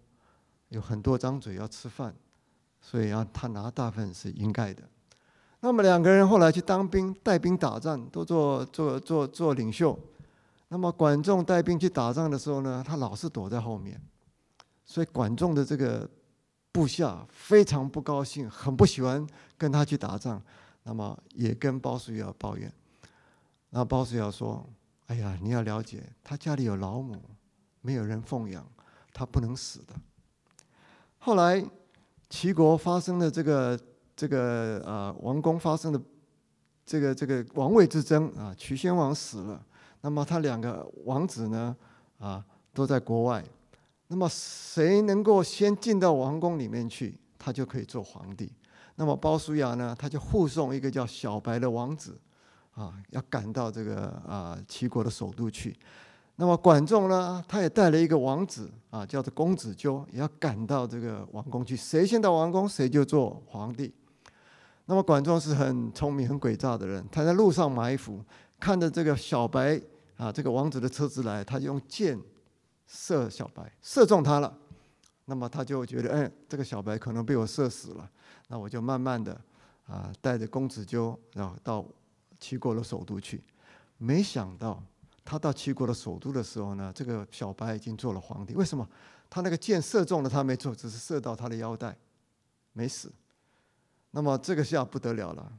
[0.70, 2.16] 有很多张嘴要吃饭。”
[2.90, 4.82] 所以，啊他拿大份是应该的。
[5.60, 10.00] 那么两个人后来去当兵，带兵打仗，都做做做做领袖。
[10.70, 14.02] 那么管仲带兵去打仗的时候呢，他老是躲在后面，
[14.86, 16.10] 所以管仲的这个
[16.72, 19.28] 部下非常不高兴，很不喜欢
[19.58, 20.42] 跟他去打仗。
[20.84, 22.72] 那么也跟鲍叔牙抱怨。
[23.72, 24.66] 那鲍叔牙说
[25.08, 27.22] ：“哎呀，你要了解，他家里有老母，
[27.82, 28.66] 没有人奉养，
[29.12, 29.94] 他不能死的。”
[31.20, 31.62] 后来。
[32.30, 33.80] 齐国发生的这个
[34.16, 36.02] 这个啊王宫发生的
[36.86, 39.66] 这个这个王位之争啊，齐宣王死了，
[40.02, 41.76] 那么他两个王子呢
[42.18, 43.44] 啊都在国外，
[44.08, 48.52] 那么谁能够先进到王宫里面去，他就可以做皇帝。
[48.96, 52.20] 那么鲍叔牙呢，他就护送一个叫小白的王子
[52.74, 55.78] 啊，要赶到这个啊齐国的首都去。
[56.40, 61.76] 那么管仲呢，他也带了一个王子啊，叫做公子纠，也要赶到这个王宫去。
[61.76, 63.92] 谁先到王宫，谁就做皇帝。
[64.86, 68.24] 那么管仲是很聪明、很诡诈的人，他在路上埋伏，
[68.60, 69.82] 看着这个小白
[70.16, 72.16] 啊，这个王子的车子来，他就用箭
[72.86, 74.56] 射小白，射中他了。
[75.26, 78.08] 那么他就觉得，哎，这个小白可能被我射死了，
[78.48, 79.36] 那我就慢慢的
[79.88, 81.84] 啊，带着公子纠，然后到
[82.40, 83.44] 齐国的首都去。
[83.98, 84.84] 没想到。
[85.30, 88.56] 他到齐国的首都的时候呢，这个小白已经做了皇帝。
[88.56, 88.88] 为什么？
[89.30, 91.98] 他那个箭射中了他没错，只是射到他的腰带，
[92.72, 93.12] 没死。
[94.12, 95.52] 那么这个下不得了了，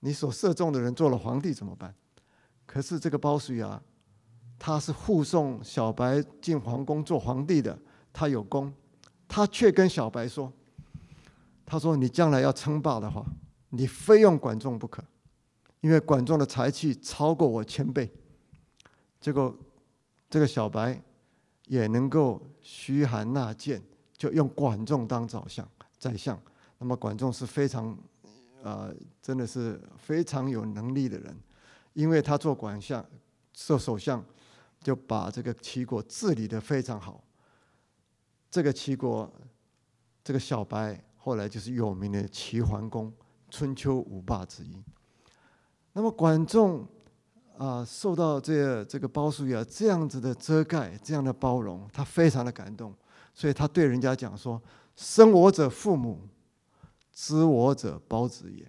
[0.00, 1.94] 你所射中的人做了皇帝怎么办？
[2.66, 3.80] 可是这个包叔牙，
[4.58, 7.78] 他是护送小白进皇宫做皇帝的，
[8.12, 8.74] 他有功，
[9.28, 10.52] 他却跟小白说
[11.64, 13.24] ：“他说你将来要称霸的话，
[13.68, 15.00] 你非用管仲不可，
[15.80, 18.12] 因为管仲的才气超过我千倍。”
[19.22, 19.56] 结果，
[20.28, 21.00] 这个小白
[21.68, 23.80] 也能够嘘寒纳谏，
[24.16, 25.66] 就用管仲当宰相。
[25.96, 26.36] 宰相，
[26.78, 27.96] 那么管仲是非常，
[28.64, 28.92] 呃，
[29.22, 31.36] 真的是非常有能力的人，
[31.92, 33.06] 因为他做管相、
[33.52, 34.24] 做首相，
[34.80, 37.22] 就把这个齐国治理的非常好。
[38.50, 39.32] 这个齐国，
[40.24, 43.12] 这个小白后来就是有名的齐桓公，
[43.50, 44.82] 春秋五霸之一。
[45.92, 46.84] 那么管仲。
[47.58, 52.92] 啊，受到这这个包叔牙这样子的遮盖，这样的包容，他非常的感动，
[53.34, 54.60] 所以他对人家讲说
[54.96, 56.26] ：“生我者父母，
[57.12, 58.66] 知我者包子也。”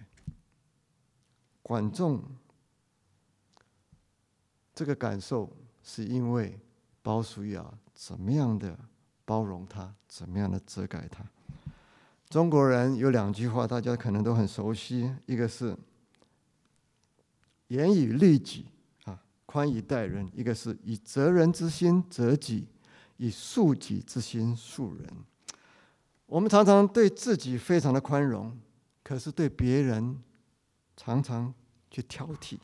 [1.60, 2.22] 管仲
[4.74, 5.50] 这个感受
[5.82, 6.60] 是因为
[7.02, 7.64] 包叔牙
[7.94, 8.78] 怎么样的
[9.24, 11.24] 包容他，怎么样的遮盖他。
[12.28, 15.76] 中国人有两句话，大家可能都很熟悉，一个是
[17.68, 18.66] “严以律己”。
[19.46, 22.66] 宽以待人，一个是以责人之心责己，
[23.16, 25.06] 以恕己之心恕人。
[26.26, 28.58] 我们常常对自己非常的宽容，
[29.02, 30.18] 可是对别人
[30.96, 31.52] 常常
[31.90, 32.58] 去挑剔。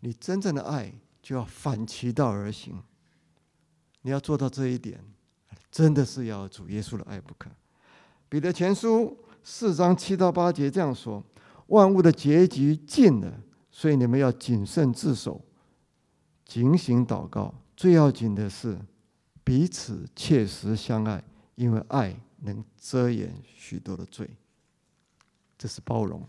[0.00, 2.82] 你真正的爱就要反其道而行。
[4.02, 5.02] 你要做到这一点，
[5.70, 7.50] 真的是要主耶稣的爱不可。
[8.28, 11.22] 彼得前书四章七到八节这样说：
[11.68, 13.32] 万物的结局近了，
[13.70, 15.40] 所以你们要谨慎自守，
[16.46, 17.52] 警醒祷告。
[17.76, 18.78] 最要紧的是
[19.44, 21.22] 彼此切实相爱，
[21.56, 24.30] 因为爱能遮掩许多的罪。
[25.58, 26.26] 这是包容。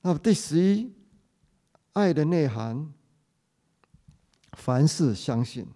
[0.00, 0.90] 那么第十一，
[1.92, 2.90] 爱的内涵，
[4.52, 5.66] 凡事相信。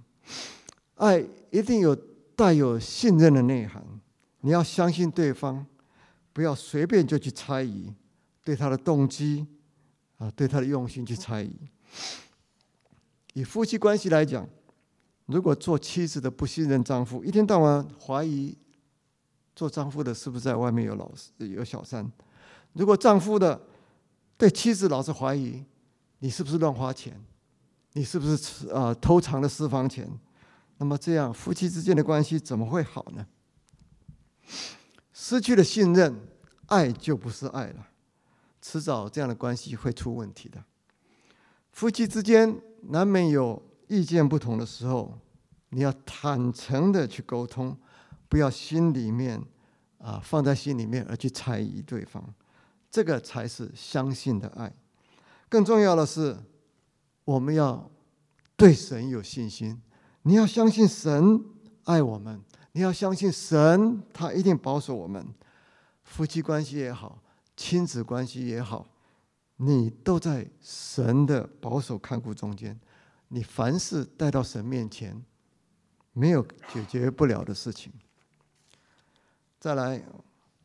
[0.94, 1.94] 爱一定有
[2.34, 3.84] 带有信任的内涵，
[4.40, 5.66] 你要相信对方，
[6.32, 7.92] 不要随便就去猜疑，
[8.42, 9.46] 对他的动机
[10.16, 11.52] 啊，对他的用心去猜疑。
[13.34, 14.48] 以夫妻关系来讲，
[15.26, 18.56] 如果做妻子的不信任丈夫，一天到晚怀疑
[19.54, 22.04] 做丈夫的是不是在外面有老有小三；
[22.72, 23.60] 如果丈夫的
[24.36, 25.64] 对妻子老是怀疑，
[26.20, 27.20] 你是不是乱花钱？
[27.92, 30.08] 你是不是啊偷藏了私房钱？
[30.78, 33.26] 那么这样夫妻之间的关系怎么会好呢？
[35.12, 36.28] 失去了信任，
[36.66, 37.88] 爱就不是爱了，
[38.60, 40.62] 迟早这样的关系会出问题的。
[41.72, 45.18] 夫妻之间难免有意见不同的时候，
[45.70, 47.76] 你要坦诚的去沟通，
[48.28, 49.42] 不要心里面
[49.98, 52.22] 啊放在心里面而去猜疑对方，
[52.90, 54.72] 这个才是相信的爱。
[55.48, 56.36] 更重要的是。
[57.26, 57.90] 我们要
[58.54, 59.80] 对神有信心，
[60.24, 61.42] 你要相信神
[61.84, 62.38] 爱我们，
[62.72, 65.26] 你要相信神，他一定保守我们。
[66.02, 67.22] 夫妻关系也好，
[67.56, 68.86] 亲子关系也好，
[69.56, 72.78] 你都在神的保守看顾中间。
[73.28, 75.20] 你凡事带到神面前，
[76.12, 77.92] 没有解决不了的事情。
[79.58, 80.02] 再来，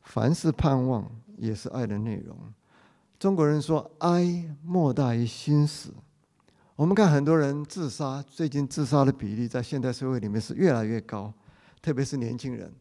[0.04, 2.38] 凡事盼望也是爱的内容。
[3.18, 5.94] 中国人说：“哀莫大于心死。”
[6.76, 11.34] 我们看很多人自杀，最近自杀的比例在现代社会里面是越来越高，
[11.82, 12.74] 特别是年轻人。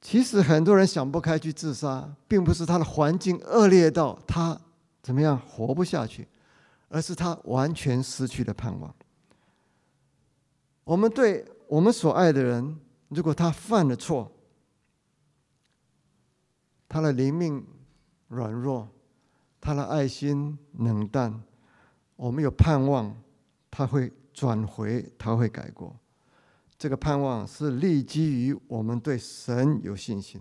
[0.00, 4.60] 其实很多人想不开去自杀，并不是他的环境恶劣到他
[5.04, 6.26] 怎么样活不下去，
[6.88, 8.92] 而是他完全失去了盼望。
[10.82, 14.32] 我们对我们所爱的人，如果他犯了错，
[16.88, 17.62] 他的灵命
[18.28, 18.88] 软弱，
[19.60, 21.42] 他的爱心冷淡。
[22.16, 23.14] 我们有盼望，
[23.70, 25.94] 他会转回，他会改过。
[26.78, 30.40] 这个盼望是立基于我们对神有信心。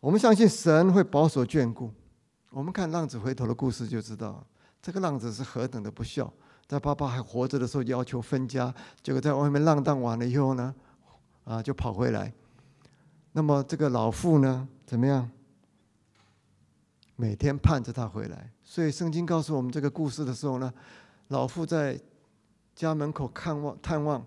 [0.00, 1.90] 我们相信神会保守眷顾。
[2.50, 4.44] 我们看浪子回头的故事就知道，
[4.82, 6.32] 这个浪子是何等的不孝，
[6.66, 10.74] 在爸爸还活着的时候要求分家，结果在外面浪荡完了以后呢，
[11.44, 12.32] 啊，就跑回来。
[13.32, 15.30] 那么这个老妇呢，怎么样？
[17.14, 20.72] 每天盼着他回来，所以圣经告诉我们这个故事的时候呢，
[21.28, 22.00] 老妇在
[22.74, 24.26] 家门口看望探望，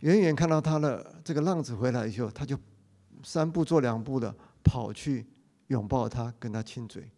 [0.00, 2.58] 远远看到他的这个浪子回来以后，他就
[3.22, 5.26] 三步做两步的跑去
[5.68, 7.08] 拥抱他，跟他亲嘴，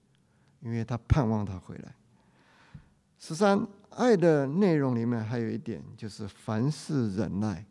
[0.61, 1.94] 因为他盼望他回来。
[3.18, 7.64] 十三，爱的内容里面还有一点就是凡事忍耐，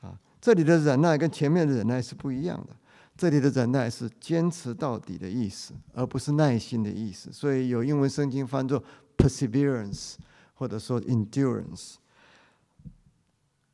[0.00, 2.74] 啊，这里的忍耐跟前面的忍耐是不一样的。
[3.16, 7.32] 这里的忍耐是坚持到底的意思，而不是耐心的意思。
[7.32, 8.80] 所以有英文圣经翻作
[9.16, 10.14] perseverance，
[10.54, 11.96] 或者说 endurance。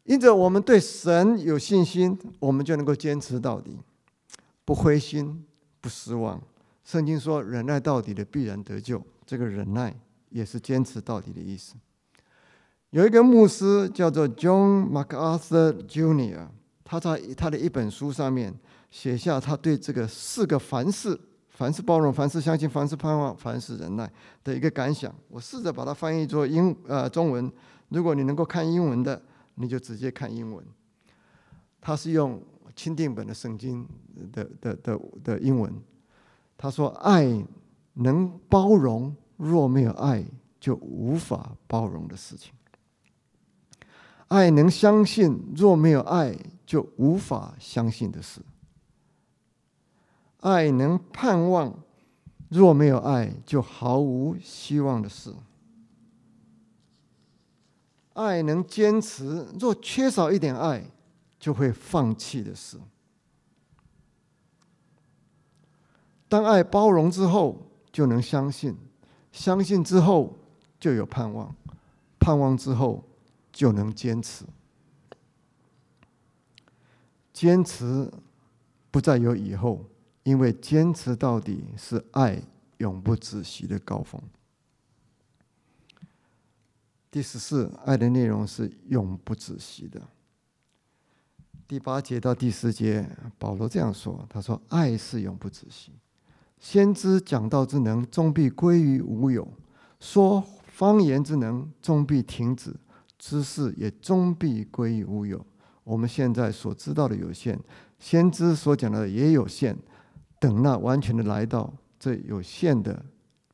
[0.05, 3.79] 因着我们对神有信心，我们就能够坚持到底，
[4.65, 5.45] 不灰心，
[5.83, 6.41] 不失望。
[6.85, 9.95] 圣经说忍耐到底的必然得救，这个忍耐
[10.31, 11.75] 也是坚持到底的意思。
[12.91, 16.49] 有一个牧师叫做 John MacArthur Junior，
[16.85, 18.55] 他在他的一本书上面。
[18.91, 21.19] 写下他对这个四个凡事：
[21.49, 24.09] 凡事包容、凡事相信、凡事盼望、凡事忍耐
[24.45, 25.13] 的一个感想。
[25.27, 27.51] 我试着把它翻译作英呃中文。
[27.89, 29.21] 如果你能够看英文的，
[29.57, 30.65] 你就直接看英文。
[31.81, 32.41] 他是用
[32.77, 33.85] 钦定本的圣经
[34.33, 35.75] 的的的的英文。
[36.57, 37.45] 他说：“爱
[37.95, 40.25] 能包容，若没有爱，
[40.59, 42.53] 就无法包容的事情；
[44.29, 48.41] 爱能相信，若没有爱，就无法相信的事。”
[50.41, 51.75] 爱能盼望，
[52.49, 55.35] 若没有爱，就毫无希望的事。
[58.13, 60.85] 爱能坚持，若缺少一点爱，
[61.39, 62.79] 就会放弃的事。
[66.35, 68.75] 当爱包容之后，就能相信；
[69.31, 70.37] 相信之后，
[70.81, 71.55] 就有盼望；
[72.19, 73.05] 盼望之后，
[73.53, 74.45] 就能坚持。
[77.33, 78.13] 坚持
[78.91, 79.85] 不再有以后。
[80.25, 82.43] 因为坚持到底是爱
[82.79, 84.21] 永不止息的高峰。
[87.11, 90.01] 第十四，爱的内容是永不止息的。
[91.69, 93.07] 第八节到第十节，
[93.39, 95.93] 保罗这样说：“他说，爱是永不止息。
[96.65, 99.47] 先知讲道之能，终必归于无有；
[100.01, 102.71] 说方言之能，终必停止；
[103.19, 105.45] 知识也终必归于无有。
[105.85, 107.61] 我们现在所知道的有限，
[107.99, 109.77] 先知所讲的也有限。
[110.41, 113.05] 等那完全的来到，这有限的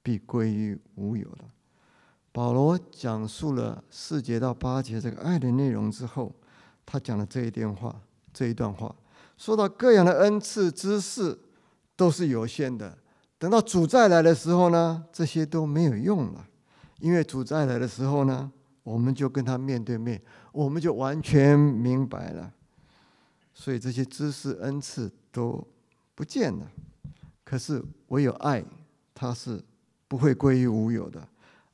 [0.05, 1.39] 必归于无有了。”
[2.31, 6.33] 保罗讲述了四节到八节这个爱的内容之后，
[6.87, 8.01] 他讲了这一段话，
[8.33, 8.95] 这一段话
[9.37, 11.37] 说到各样的恩赐、知识
[11.97, 12.97] 都是有限的。
[13.41, 16.47] 等到主再来的时候呢，这些都没有用了，
[16.99, 20.21] 因为主再来的时候呢，我们就跟他面对面，
[20.53, 22.53] 我们就完全明白了。
[23.55, 25.67] 所以这些知识、恩赐都
[26.15, 26.71] 不见了。
[27.43, 28.63] 可是唯有爱，
[29.15, 29.65] 它是
[30.07, 31.27] 不会归于无有的。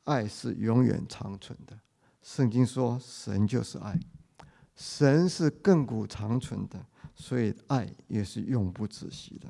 [0.04, 1.76] 爱是永远长存的。
[2.22, 3.98] 圣经说，神就是爱，
[4.76, 6.78] 神是亘古长存的，
[7.16, 9.48] 所以爱也是永不止息的。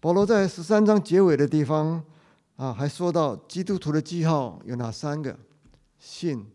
[0.00, 2.02] 保罗在十三章结尾的地方
[2.56, 5.38] 啊，还说到基督徒的记号有哪三个？
[5.98, 6.50] 信、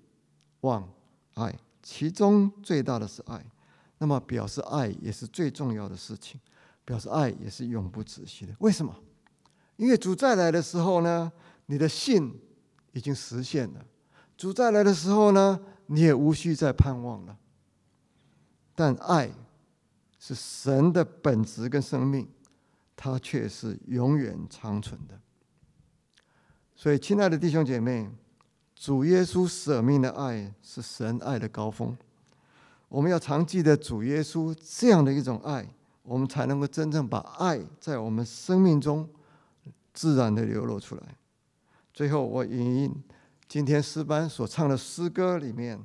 [0.62, 0.91] 望、
[1.36, 3.46] 爱，其中最大的是爱。
[4.00, 6.39] 那么表示爱也是最重要的事情，
[6.84, 8.54] 表示爱也是永不止息的。
[8.60, 8.93] 为什么？
[9.78, 11.32] 因为主再来的时候呢，
[11.68, 12.41] 你的信。
[12.96, 13.86] 已经实现了，
[14.38, 17.38] 主再来的时候呢，你也无需再盼望了。
[18.74, 19.30] 但爱
[20.18, 22.26] 是神的本质跟生命，
[22.96, 25.20] 它却是永远长存的。
[26.76, 28.10] 所以，亲爱的弟兄姐妹，
[28.76, 31.98] 主耶稣舍命的爱是神爱的高峰。
[32.89, 35.68] 我们要常记得主耶稣这样的一种爱，
[36.04, 39.10] 我们才能够真正把爱在我们生命中
[39.93, 41.18] 自然的流露出来。
[41.93, 43.04] 最后，我引用
[43.48, 45.80] 今天诗班所唱的诗歌里面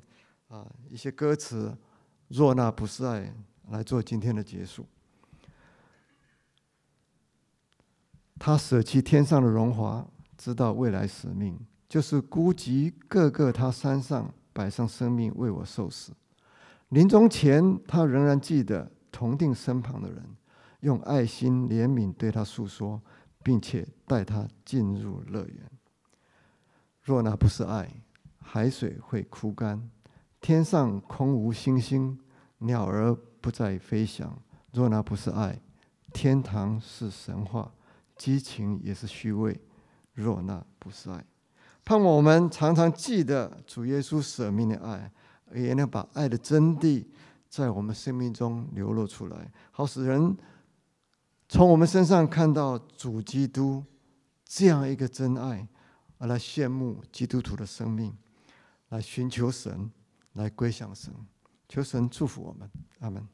[0.49, 1.77] 啊一些歌词
[2.29, 3.33] ：“若那不是爱”，
[3.71, 4.85] 来做今天的结束。
[8.43, 10.03] 他舍弃天上的荣华，
[10.39, 16.15] 知道未来使命，就是孤寂各个他山上摆上生命为我受死。
[16.89, 20.25] 临终前，他仍然记得同定身旁的人，
[20.81, 23.03] 用爱心怜悯对他诉说，
[23.43, 25.71] 并且带他进入乐园。
[27.03, 27.91] 若那不是爱，
[28.39, 29.91] 海水会枯干，
[30.41, 32.19] 天上空无星星，
[32.57, 34.35] 鸟儿不再飞翔。
[34.73, 35.61] 若那不是爱，
[36.15, 37.71] 天堂是神话，
[38.21, 39.59] 激情也是虚伪。
[40.13, 41.25] 若那不是爱，
[41.83, 45.11] 盼望我们常常记得主耶稣舍命的爱，
[45.55, 47.07] 也能把爱的真谛
[47.49, 50.37] 在我们生命中流露出来，好使人
[51.49, 53.83] 从我们身上看到主基督
[54.45, 55.67] 这样一个真爱。
[56.19, 58.15] 而来羡慕基督徒的生命，
[58.91, 59.91] 来寻求神，
[60.35, 61.11] 来归向神，
[61.67, 63.27] 求神祝福我们，阿门。